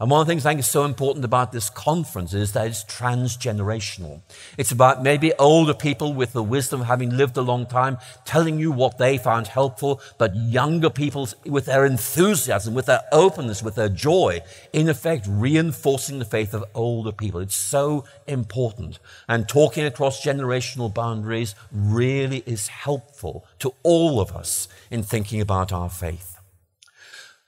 And 0.00 0.10
one 0.10 0.20
of 0.20 0.26
the 0.26 0.30
things 0.30 0.44
I 0.44 0.50
think 0.50 0.60
is 0.60 0.66
so 0.66 0.84
important 0.84 1.24
about 1.24 1.52
this 1.52 1.70
conference 1.70 2.34
is 2.34 2.52
that 2.52 2.66
it's 2.66 2.84
transgenerational. 2.84 4.20
It's 4.58 4.72
about 4.72 5.02
maybe 5.02 5.32
older 5.34 5.74
people 5.74 6.12
with 6.12 6.32
the 6.32 6.42
wisdom 6.42 6.82
of 6.82 6.86
having 6.86 7.16
lived 7.16 7.36
a 7.36 7.42
long 7.42 7.66
time 7.66 7.98
telling 8.24 8.58
you 8.58 8.72
what 8.72 8.98
they 8.98 9.18
found 9.18 9.46
helpful, 9.46 10.00
but 10.18 10.36
younger 10.36 10.90
people 10.90 11.28
with 11.44 11.66
their 11.66 11.86
enthusiasm, 11.86 12.74
with 12.74 12.86
their 12.86 13.02
openness, 13.12 13.62
with 13.62 13.74
their 13.74 13.88
joy, 13.88 14.40
in 14.72 14.88
effect 14.88 15.26
reinforcing 15.28 16.18
the 16.18 16.24
faith 16.24 16.52
of 16.54 16.64
older 16.74 17.12
people. 17.12 17.40
It's 17.40 17.56
so 17.56 18.04
important. 18.26 18.98
And 19.28 19.48
talking 19.48 19.84
across 19.84 20.24
generational 20.24 20.92
boundaries 20.92 21.54
really 21.72 22.42
is 22.46 22.68
helpful 22.68 23.46
to 23.60 23.72
all 23.82 24.20
of 24.20 24.32
us 24.32 24.68
in 24.90 25.02
thinking 25.02 25.40
about 25.40 25.72
our 25.72 25.90
faith. 25.90 26.38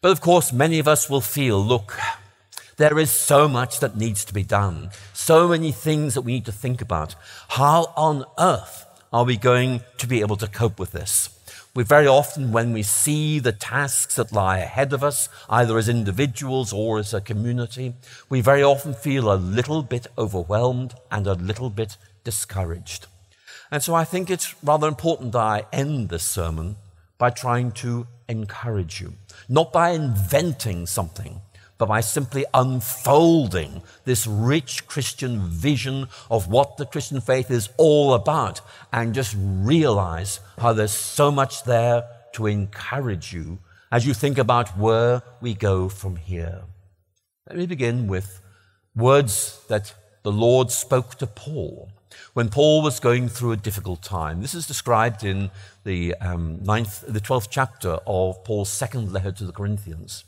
But 0.00 0.12
of 0.12 0.20
course, 0.20 0.52
many 0.52 0.78
of 0.78 0.86
us 0.86 1.10
will 1.10 1.20
feel, 1.20 1.62
look, 1.62 1.98
there 2.78 2.98
is 2.98 3.10
so 3.10 3.48
much 3.48 3.80
that 3.80 3.96
needs 3.96 4.24
to 4.24 4.32
be 4.32 4.44
done, 4.44 4.90
so 5.12 5.48
many 5.48 5.72
things 5.72 6.14
that 6.14 6.22
we 6.22 6.32
need 6.32 6.46
to 6.46 6.52
think 6.52 6.80
about. 6.80 7.16
How 7.48 7.92
on 7.96 8.24
earth 8.38 8.86
are 9.12 9.24
we 9.24 9.36
going 9.36 9.80
to 9.98 10.06
be 10.06 10.20
able 10.20 10.36
to 10.36 10.46
cope 10.46 10.78
with 10.78 10.92
this? 10.92 11.28
We 11.74 11.82
very 11.84 12.06
often, 12.06 12.52
when 12.52 12.72
we 12.72 12.82
see 12.82 13.40
the 13.40 13.52
tasks 13.52 14.14
that 14.14 14.32
lie 14.32 14.58
ahead 14.58 14.92
of 14.92 15.04
us, 15.04 15.28
either 15.50 15.76
as 15.76 15.88
individuals 15.88 16.72
or 16.72 16.98
as 16.98 17.12
a 17.12 17.20
community, 17.20 17.94
we 18.28 18.40
very 18.40 18.62
often 18.62 18.94
feel 18.94 19.32
a 19.32 19.34
little 19.34 19.82
bit 19.82 20.06
overwhelmed 20.16 20.94
and 21.10 21.26
a 21.26 21.34
little 21.34 21.70
bit 21.70 21.96
discouraged. 22.22 23.06
And 23.70 23.82
so 23.82 23.94
I 23.94 24.04
think 24.04 24.30
it's 24.30 24.54
rather 24.62 24.88
important 24.88 25.32
that 25.32 25.42
I 25.42 25.66
end 25.72 26.08
this 26.08 26.24
sermon 26.24 26.76
by 27.18 27.30
trying 27.30 27.72
to 27.72 28.06
encourage 28.28 29.00
you. 29.00 29.14
Not 29.48 29.72
by 29.72 29.90
inventing 29.90 30.86
something, 30.86 31.40
but 31.78 31.86
by 31.86 32.00
simply 32.00 32.44
unfolding 32.52 33.82
this 34.04 34.26
rich 34.26 34.86
Christian 34.88 35.40
vision 35.40 36.08
of 36.30 36.48
what 36.48 36.76
the 36.76 36.86
Christian 36.86 37.20
faith 37.20 37.50
is 37.50 37.70
all 37.76 38.14
about 38.14 38.60
and 38.92 39.14
just 39.14 39.36
realize 39.38 40.40
how 40.58 40.72
there's 40.72 40.92
so 40.92 41.30
much 41.30 41.64
there 41.64 42.04
to 42.32 42.46
encourage 42.46 43.32
you 43.32 43.58
as 43.90 44.06
you 44.06 44.12
think 44.12 44.36
about 44.36 44.76
where 44.76 45.22
we 45.40 45.54
go 45.54 45.88
from 45.88 46.16
here. 46.16 46.62
Let 47.48 47.56
me 47.56 47.66
begin 47.66 48.08
with 48.08 48.42
words 48.94 49.64
that 49.68 49.94
the 50.24 50.32
Lord 50.32 50.70
spoke 50.70 51.14
to 51.16 51.26
Paul 51.26 51.90
when 52.34 52.48
Paul 52.48 52.82
was 52.82 53.00
going 53.00 53.28
through 53.28 53.52
a 53.52 53.56
difficult 53.56 54.02
time. 54.02 54.42
This 54.42 54.54
is 54.54 54.66
described 54.66 55.24
in 55.24 55.50
the, 55.84 56.14
um, 56.16 56.62
ninth, 56.62 57.04
the 57.06 57.20
12th 57.20 57.48
chapter 57.50 57.98
of 58.06 58.44
Paul's 58.44 58.70
second 58.70 59.12
letter 59.12 59.32
to 59.32 59.44
the 59.44 59.52
Corinthians. 59.52 60.24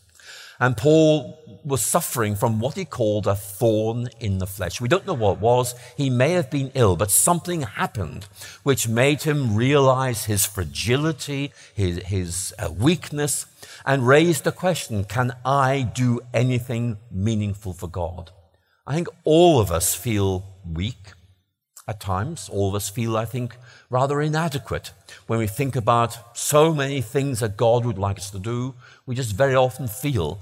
And 0.60 0.76
Paul 0.76 1.38
was 1.64 1.82
suffering 1.82 2.36
from 2.36 2.60
what 2.60 2.74
he 2.74 2.84
called 2.84 3.26
a 3.26 3.34
thorn 3.34 4.08
in 4.18 4.38
the 4.38 4.46
flesh. 4.46 4.80
We 4.80 4.88
don't 4.88 5.06
know 5.06 5.14
what 5.14 5.34
it 5.34 5.40
was. 5.40 5.74
He 5.96 6.10
may 6.10 6.32
have 6.32 6.50
been 6.50 6.70
ill, 6.74 6.96
but 6.96 7.10
something 7.10 7.62
happened 7.62 8.26
which 8.62 8.88
made 8.88 9.22
him 9.22 9.54
realize 9.54 10.24
his 10.24 10.46
fragility, 10.46 11.52
his, 11.74 11.98
his 12.04 12.54
uh, 12.58 12.70
weakness, 12.70 13.46
and 13.84 14.06
raised 14.06 14.44
the 14.44 14.52
question 14.52 15.04
can 15.04 15.34
I 15.44 15.82
do 15.94 16.20
anything 16.32 16.98
meaningful 17.10 17.72
for 17.72 17.88
God? 17.88 18.30
I 18.86 18.94
think 18.94 19.08
all 19.24 19.60
of 19.60 19.70
us 19.70 19.94
feel 19.94 20.44
weak 20.70 21.12
at 21.90 22.00
times. 22.00 22.48
All 22.48 22.68
of 22.68 22.74
us 22.74 22.88
feel, 22.88 23.16
I 23.16 23.24
think, 23.24 23.56
rather 23.90 24.22
inadequate 24.22 24.92
when 25.26 25.40
we 25.40 25.48
think 25.48 25.74
about 25.76 26.38
so 26.38 26.72
many 26.72 27.02
things 27.02 27.40
that 27.40 27.56
God 27.56 27.84
would 27.84 27.98
like 27.98 28.16
us 28.16 28.30
to 28.30 28.38
do. 28.38 28.74
We 29.04 29.14
just 29.16 29.34
very 29.34 29.56
often 29.56 29.88
feel 29.88 30.40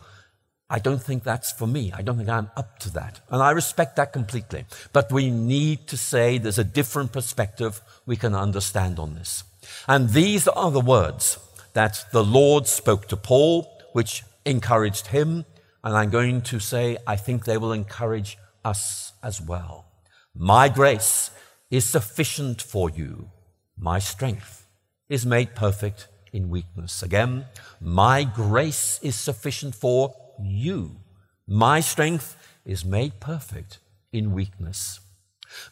I 0.70 0.78
don't 0.78 1.02
think 1.02 1.24
that's 1.24 1.50
for 1.50 1.66
me. 1.66 1.92
I 1.94 2.02
don't 2.02 2.18
think 2.18 2.28
I'm 2.28 2.50
up 2.54 2.78
to 2.80 2.92
that. 2.92 3.20
And 3.30 3.42
I 3.42 3.52
respect 3.52 3.96
that 3.96 4.12
completely. 4.12 4.66
But 4.92 5.10
we 5.10 5.30
need 5.30 5.86
to 5.86 5.96
say 5.96 6.36
there's 6.36 6.58
a 6.58 6.64
different 6.64 7.10
perspective 7.10 7.80
we 8.04 8.16
can 8.16 8.34
understand 8.34 8.98
on 8.98 9.14
this. 9.14 9.44
And 9.86 10.10
these 10.10 10.46
are 10.46 10.70
the 10.70 10.80
words 10.80 11.38
that 11.72 12.04
the 12.12 12.22
Lord 12.22 12.66
spoke 12.66 13.08
to 13.08 13.16
Paul, 13.16 13.66
which 13.94 14.24
encouraged 14.44 15.06
him. 15.06 15.46
And 15.82 15.96
I'm 15.96 16.10
going 16.10 16.42
to 16.42 16.60
say, 16.60 16.98
I 17.06 17.16
think 17.16 17.46
they 17.46 17.56
will 17.56 17.72
encourage 17.72 18.36
us 18.62 19.12
as 19.22 19.40
well. 19.40 19.87
My 20.40 20.68
grace 20.68 21.32
is 21.68 21.84
sufficient 21.84 22.62
for 22.62 22.88
you. 22.88 23.28
My 23.76 23.98
strength 23.98 24.68
is 25.08 25.26
made 25.26 25.56
perfect 25.56 26.06
in 26.32 26.48
weakness. 26.48 27.02
Again, 27.02 27.46
my 27.80 28.22
grace 28.22 29.00
is 29.02 29.16
sufficient 29.16 29.74
for 29.74 30.14
you. 30.40 30.94
My 31.48 31.80
strength 31.80 32.36
is 32.64 32.84
made 32.84 33.18
perfect 33.18 33.78
in 34.12 34.32
weakness. 34.32 35.00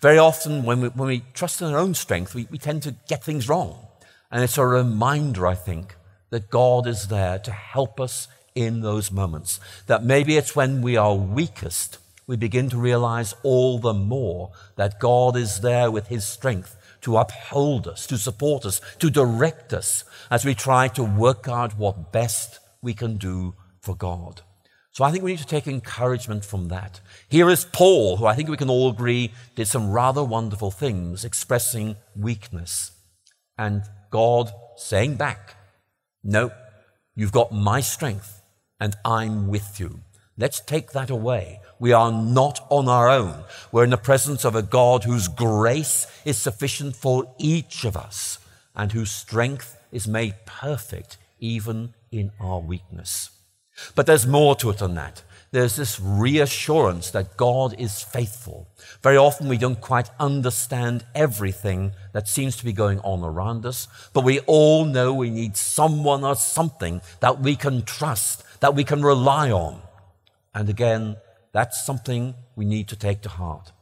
Very 0.01 0.19
often, 0.19 0.65
when 0.65 0.81
we, 0.81 0.89
when 0.89 1.09
we 1.11 1.23
trust 1.33 1.63
in 1.63 1.69
our 1.69 1.79
own 1.79 1.95
strength, 1.95 2.35
we, 2.35 2.49
we 2.51 2.59
tend 2.59 2.83
to 2.83 2.97
get 3.09 3.23
things 3.23 3.49
wrong. 3.49 3.87
And 4.33 4.43
it's 4.43 4.59
a 4.59 4.67
reminder, 4.67 5.47
I 5.47 5.55
think, 5.55 5.95
that 6.31 6.51
God 6.51 6.89
is 6.89 7.07
there 7.07 7.39
to 7.39 7.53
help 7.53 8.01
us 8.01 8.27
in 8.57 8.81
those 8.81 9.13
moments. 9.13 9.61
That 9.87 10.03
maybe 10.03 10.37
it's 10.37 10.57
when 10.57 10.83
we 10.83 10.97
are 10.97 11.15
weakest, 11.15 11.99
we 12.27 12.37
begin 12.37 12.69
to 12.71 12.79
realize 12.79 13.35
all 13.43 13.79
the 13.79 13.95
more 13.95 14.51
that 14.77 14.99
God 14.99 15.37
is 15.37 15.61
there 15.61 15.91
with 15.91 16.09
His 16.09 16.25
strength 16.25 16.77
to 17.03 17.17
uphold 17.19 17.87
us, 17.87 18.07
to 18.09 18.19
support 18.19 18.65
us, 18.65 18.81
to 18.99 19.11
direct 19.11 19.73
us 19.73 20.05
as 20.31 20.45
we 20.45 20.55
try 20.55 20.89
to 20.89 21.05
work 21.05 21.49
out 21.49 21.79
what 21.79 22.13
best 22.13 22.59
we 22.83 22.95
can 22.95 23.17
do 23.17 23.55
for 23.81 23.95
God. 23.95 24.43
So 24.91 25.05
I 25.05 25.13
think 25.13 25.23
we 25.23 25.33
need 25.33 25.41
to 25.41 25.47
take 25.47 25.67
encouragement 25.67 26.45
from 26.45 26.69
that. 26.69 27.01
Here 27.29 27.51
is 27.51 27.67
Paul, 27.67 28.17
who 28.17 28.27
I 28.27 28.35
think 28.35 28.49
we 28.49 28.57
can 28.57 28.71
all 28.71 28.89
agree 28.89 29.33
did 29.55 29.69
some 29.69 29.91
rather 29.91 30.25
wonderful 30.25 30.71
things, 30.71 31.25
expressing 31.25 31.97
weakness. 32.17 32.93
And 33.59 33.83
God 34.11 34.51
saying 34.77 35.17
back, 35.17 35.55
No, 36.25 36.51
you've 37.15 37.31
got 37.31 37.53
my 37.53 37.81
strength, 37.83 38.41
and 38.81 38.97
I'm 39.05 39.49
with 39.49 39.79
you. 39.79 40.01
Let's 40.39 40.61
take 40.61 40.93
that 40.93 41.11
away. 41.11 41.61
We 41.79 41.93
are 41.93 42.11
not 42.11 42.67
on 42.71 42.89
our 42.89 43.09
own. 43.09 43.45
We're 43.71 43.85
in 43.85 43.91
the 43.91 43.97
presence 43.97 44.45
of 44.45 44.55
a 44.55 44.63
God 44.63 45.05
whose 45.05 45.29
grace 45.29 46.07
is 46.25 46.39
sufficient 46.39 46.97
for 46.97 47.35
each 47.39 47.85
of 47.85 47.97
us 47.97 48.39
and 48.75 48.93
whose 48.93 49.11
strength 49.11 49.77
is 49.93 50.09
made 50.09 50.35
perfect 50.47 51.17
even 51.39 51.95
in 52.11 52.33
our 52.41 52.61
weakness. 52.61 53.31
But 53.95 54.07
there's 54.07 54.27
more 54.27 54.57
to 54.57 54.71
it 54.71 54.79
than 54.79 54.95
that. 54.95 55.23
There's 55.53 55.77
this 55.77 56.01
reassurance 56.01 57.11
that 57.13 57.37
God 57.37 57.75
is 57.79 58.03
faithful. 58.03 58.69
Very 59.03 59.17
often 59.17 59.49
we 59.49 59.59
don't 59.59 59.81
quite 59.81 60.11
understand 60.19 61.05
everything 61.15 61.93
that 62.13 62.29
seems 62.29 62.57
to 62.57 62.65
be 62.65 62.73
going 62.73 62.99
on 63.01 63.23
around 63.23 63.65
us, 63.65 63.87
but 64.13 64.25
we 64.25 64.41
all 64.41 64.85
know 64.85 65.15
we 65.15 65.31
need 65.31 65.57
someone 65.57 66.25
or 66.25 66.35
something 66.35 67.01
that 67.21 67.41
we 67.41 67.55
can 67.55 67.83
trust, 67.83 68.43
that 68.61 68.75
we 68.75 68.85
can 68.85 69.03
rely 69.03 69.51
on. 69.51 69.81
And 70.55 70.69
again, 70.69 71.17
that's 71.57 71.87
something 71.87 72.35
we 72.55 72.67
need 72.67 72.87
to 72.87 72.97
take 72.97 73.23
to 73.23 73.31
heart. 73.31 73.73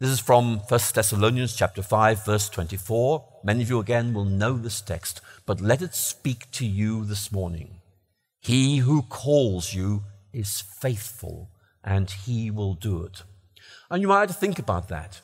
This 0.00 0.08
is 0.08 0.18
from 0.18 0.60
1 0.60 0.80
Thessalonians 0.94 1.54
chapter 1.54 1.82
5 1.82 2.24
verse 2.24 2.48
24. 2.48 3.22
Many 3.44 3.62
of 3.62 3.68
you 3.68 3.80
again 3.80 4.14
will 4.14 4.24
know 4.24 4.56
this 4.56 4.80
text, 4.80 5.20
but 5.44 5.60
let 5.60 5.82
it 5.82 5.94
speak 5.94 6.50
to 6.52 6.64
you 6.64 7.04
this 7.04 7.30
morning. 7.30 7.82
He 8.40 8.78
who 8.78 9.02
calls 9.02 9.74
you 9.74 10.04
is 10.32 10.62
faithful, 10.80 11.50
and 11.84 12.10
he 12.10 12.50
will 12.50 12.72
do 12.72 13.04
it. 13.04 13.24
And 13.90 14.00
you 14.00 14.08
might 14.08 14.30
think 14.30 14.58
about 14.58 14.88
that. 14.88 15.20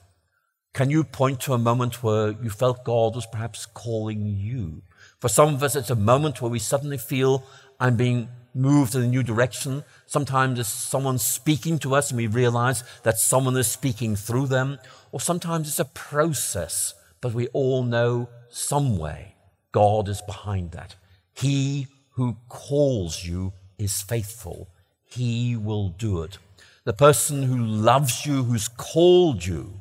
Can 0.75 0.91
you 0.91 1.05
point 1.05 1.41
to 1.41 1.55
a 1.55 1.59
moment 1.59 2.03
where 2.03 2.33
you 2.33 2.51
felt 2.51 2.85
God 2.85 3.15
was 3.15 3.25
perhaps 3.25 3.65
calling 3.65 4.27
you? 4.27 4.83
For 5.21 5.31
some 5.31 5.55
of 5.55 5.63
us, 5.63 5.75
it's 5.75 5.89
a 5.89 5.97
moment 5.97 6.43
where 6.43 6.51
we 6.51 6.59
suddenly 6.59 6.99
feel 6.99 7.45
I'm 7.81 7.97
being 7.97 8.29
moved 8.59 8.95
in 8.95 9.03
a 9.03 9.07
new 9.07 9.23
direction. 9.23 9.85
Sometimes 10.07 10.59
it's 10.59 10.69
someone 10.69 11.19
speaking 11.19 11.79
to 11.79 11.95
us 11.95 12.11
and 12.11 12.19
we 12.19 12.27
realize 12.27 12.83
that 13.05 13.19
someone 13.19 13.57
is 13.57 13.69
speaking 13.69 14.17
through 14.17 14.49
them. 14.49 14.79
Or 15.13 15.21
sometimes 15.21 15.69
it's 15.69 15.79
a 15.79 15.85
process, 15.85 16.95
but 17.21 17.33
we 17.33 17.47
all 17.49 17.83
know 17.83 18.29
some 18.51 18.99
way 18.99 19.35
God 19.73 20.09
is 20.09 20.21
behind 20.23 20.73
that. 20.73 20.97
He 21.35 21.87
who 22.11 22.37
calls 22.49 23.25
you 23.25 23.53
is 23.79 24.03
faithful. 24.03 24.69
He 25.05 25.57
will 25.57 25.91
do 25.91 26.23
it. 26.23 26.39
The 26.85 26.93
person 26.93 27.45
who 27.45 27.65
loves 27.65 28.27
you, 28.27 28.43
who's 28.43 28.69
called 28.69 29.47
you, 29.47 29.81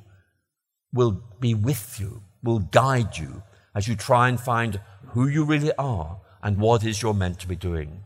will 0.93 1.21
be 1.39 1.53
with 1.53 1.99
you, 1.99 2.21
will 2.43 2.59
guide 2.59 3.17
you 3.17 3.43
as 3.73 3.87
you 3.87 3.95
try 3.95 4.29
and 4.29 4.39
find 4.39 4.79
who 5.09 5.27
you 5.27 5.43
really 5.43 5.71
are 5.77 6.19
and 6.43 6.57
what 6.57 6.83
is 6.83 7.01
you're 7.01 7.13
meant 7.13 7.39
to 7.39 7.47
be 7.47 7.55
doing. 7.55 8.03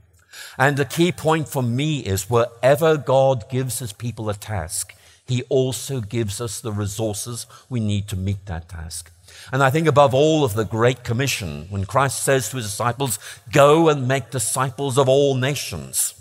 And 0.57 0.77
the 0.77 0.85
key 0.85 1.11
point 1.11 1.47
for 1.47 1.63
me 1.63 1.99
is 1.99 2.29
wherever 2.29 2.97
God 2.97 3.49
gives 3.49 3.79
his 3.79 3.93
people 3.93 4.29
a 4.29 4.33
task, 4.33 4.95
he 5.27 5.43
also 5.43 6.01
gives 6.01 6.41
us 6.41 6.59
the 6.59 6.71
resources 6.71 7.45
we 7.69 7.79
need 7.79 8.07
to 8.09 8.17
meet 8.17 8.45
that 8.47 8.69
task. 8.69 9.11
And 9.51 9.63
I 9.63 9.69
think 9.69 9.87
above 9.87 10.13
all 10.13 10.43
of 10.43 10.53
the 10.53 10.65
Great 10.65 11.03
Commission, 11.03 11.67
when 11.69 11.85
Christ 11.85 12.23
says 12.23 12.49
to 12.49 12.57
his 12.57 12.65
disciples, 12.65 13.17
Go 13.51 13.89
and 13.89 14.07
make 14.07 14.29
disciples 14.29 14.97
of 14.97 15.07
all 15.07 15.35
nations. 15.35 16.15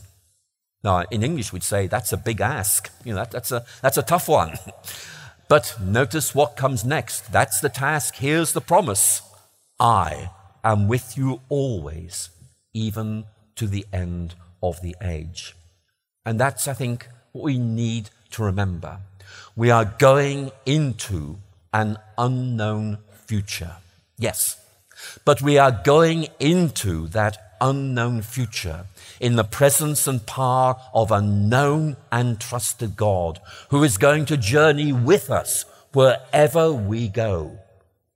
Now, 0.83 1.05
in 1.11 1.23
English, 1.23 1.53
we'd 1.53 1.63
say 1.63 1.87
that's 1.87 2.13
a 2.13 2.17
big 2.17 2.41
ask. 2.41 2.91
You 3.05 3.13
know, 3.13 3.19
that, 3.19 3.31
that's, 3.31 3.53
a, 3.53 3.65
that's 3.83 3.99
a 3.99 4.03
tough 4.03 4.29
one. 4.29 4.57
but 5.49 5.77
notice 5.81 6.35
what 6.35 6.57
comes 6.57 6.85
next. 6.85 7.33
That's 7.33 7.61
the 7.61 7.69
task. 7.69 8.17
Here's 8.17 8.53
the 8.53 8.61
promise 8.61 9.23
I 9.79 10.31
am 10.65 10.89
with 10.89 11.17
you 11.19 11.41
always, 11.49 12.31
even 12.73 13.25
to 13.61 13.67
the 13.67 13.85
end 13.93 14.35
of 14.63 14.81
the 14.81 14.97
age. 15.03 15.55
And 16.25 16.41
that's, 16.41 16.67
I 16.67 16.73
think, 16.73 17.09
what 17.33 17.45
we 17.45 17.59
need 17.59 18.09
to 18.31 18.43
remember. 18.43 19.01
We 19.55 19.71
are 19.71 19.85
going 19.85 20.51
into 20.65 21.37
an 21.75 21.99
unknown 22.17 23.01
future. 23.27 23.77
Yes. 24.17 24.57
But 25.27 25.43
we 25.43 25.59
are 25.59 25.79
going 25.85 26.29
into 26.39 27.07
that 27.09 27.57
unknown 27.61 28.23
future 28.23 28.87
in 29.21 29.37
the 29.37 29.45
presence 29.45 30.07
and 30.07 30.25
power 30.25 30.77
of 30.95 31.11
a 31.11 31.21
known 31.21 31.99
and 32.11 32.41
trusted 32.41 32.97
God 32.97 33.43
who 33.69 33.85
is 33.85 33.99
going 33.99 34.25
to 34.25 34.39
journey 34.39 34.91
with 34.91 35.31
us 35.31 35.67
wherever 35.93 36.73
we 36.73 37.09
go. 37.09 37.59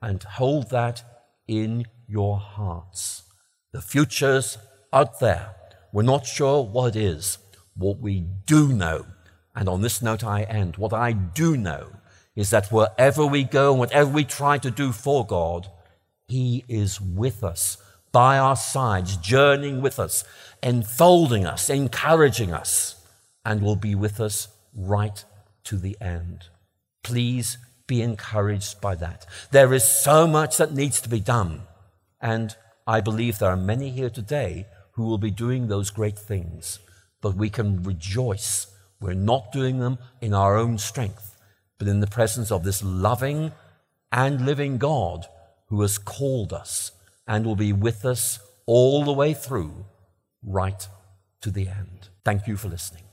And 0.01 0.23
hold 0.23 0.71
that 0.71 1.03
in 1.47 1.85
your 2.09 2.39
hearts. 2.39 3.25
The 3.73 3.83
future's 3.83 4.57
out 4.95 5.19
there. 5.21 5.55
We're 5.93 6.03
not 6.03 6.25
sure 6.25 6.65
what 6.65 6.97
it 6.97 7.03
is. 7.03 7.39
What 7.77 7.99
we 7.99 8.25
do 8.47 8.69
know, 8.69 9.07
and 9.55 9.69
on 9.69 9.83
this 9.83 10.01
note 10.01 10.25
I 10.25 10.43
end, 10.45 10.77
what 10.77 10.93
I 10.93 11.13
do 11.13 11.57
know 11.57 11.89
is 12.37 12.51
that 12.51 12.71
wherever 12.71 13.27
we 13.27 13.43
go 13.45 13.73
and 13.73 13.81
whatever 13.81 14.11
we 14.11 14.25
try 14.25 14.59
to 14.59 14.71
do 14.71 14.93
for 14.93 15.27
God, 15.27 15.69
He 16.29 16.65
is 16.69 17.01
with 17.01 17.43
us 17.43 17.77
by 18.13 18.39
our 18.39 18.57
sides, 18.57 19.17
journeying 19.17 19.83
with 19.83 19.99
us, 19.99 20.25
enfolding 20.63 21.45
us, 21.45 21.69
encouraging 21.69 22.53
us, 22.53 22.95
and 23.45 23.61
will 23.61 23.77
be 23.77 23.97
with 23.97 24.21
us 24.21 24.49
right 24.75 25.25
to 25.65 25.77
the 25.77 25.97
end. 26.01 26.45
Please 27.03 27.59
be 27.87 28.01
encouraged 28.03 28.81
by 28.81 28.95
that. 28.95 29.27
There 29.51 29.75
is 29.75 29.85
so 29.85 30.27
much 30.27 30.57
that 30.59 30.73
needs 30.73 31.01
to 31.01 31.09
be 31.09 31.21
done. 31.21 31.63
And 32.21 32.57
I 32.87 33.01
believe 33.01 33.39
there 33.39 33.51
are 33.51 33.57
many 33.57 33.91
here 33.91 34.11
today 34.11 34.67
who 34.95 35.05
will 35.05 35.19
be 35.19 35.31
doing 35.31 35.69
those 35.69 35.91
great 35.91 36.19
things. 36.19 36.79
But 37.21 37.37
we 37.37 37.51
can 37.51 37.83
rejoice. 37.83 38.67
We're 39.01 39.15
not 39.15 39.53
doing 39.53 39.79
them 39.79 39.99
in 40.21 40.35
our 40.35 40.57
own 40.57 40.79
strength, 40.79 41.37
but 41.79 41.89
in 41.89 42.01
the 42.01 42.07
presence 42.07 42.51
of 42.51 42.65
this 42.65 42.83
loving 42.83 43.53
and 44.13 44.47
living 44.47 44.79
God 44.79 45.27
who 45.69 45.81
has 45.83 45.99
called 45.99 46.53
us 46.53 46.93
and 47.27 47.45
will 47.45 47.57
be 47.57 47.73
with 47.73 48.05
us 48.05 48.39
all 48.67 49.05
the 49.05 49.13
way 49.13 49.35
through, 49.35 49.87
right 50.43 50.87
to 51.41 51.51
the 51.51 51.69
end. 51.69 52.09
Thank 52.25 52.47
you 52.47 52.57
for 52.57 52.69
listening. 52.69 53.04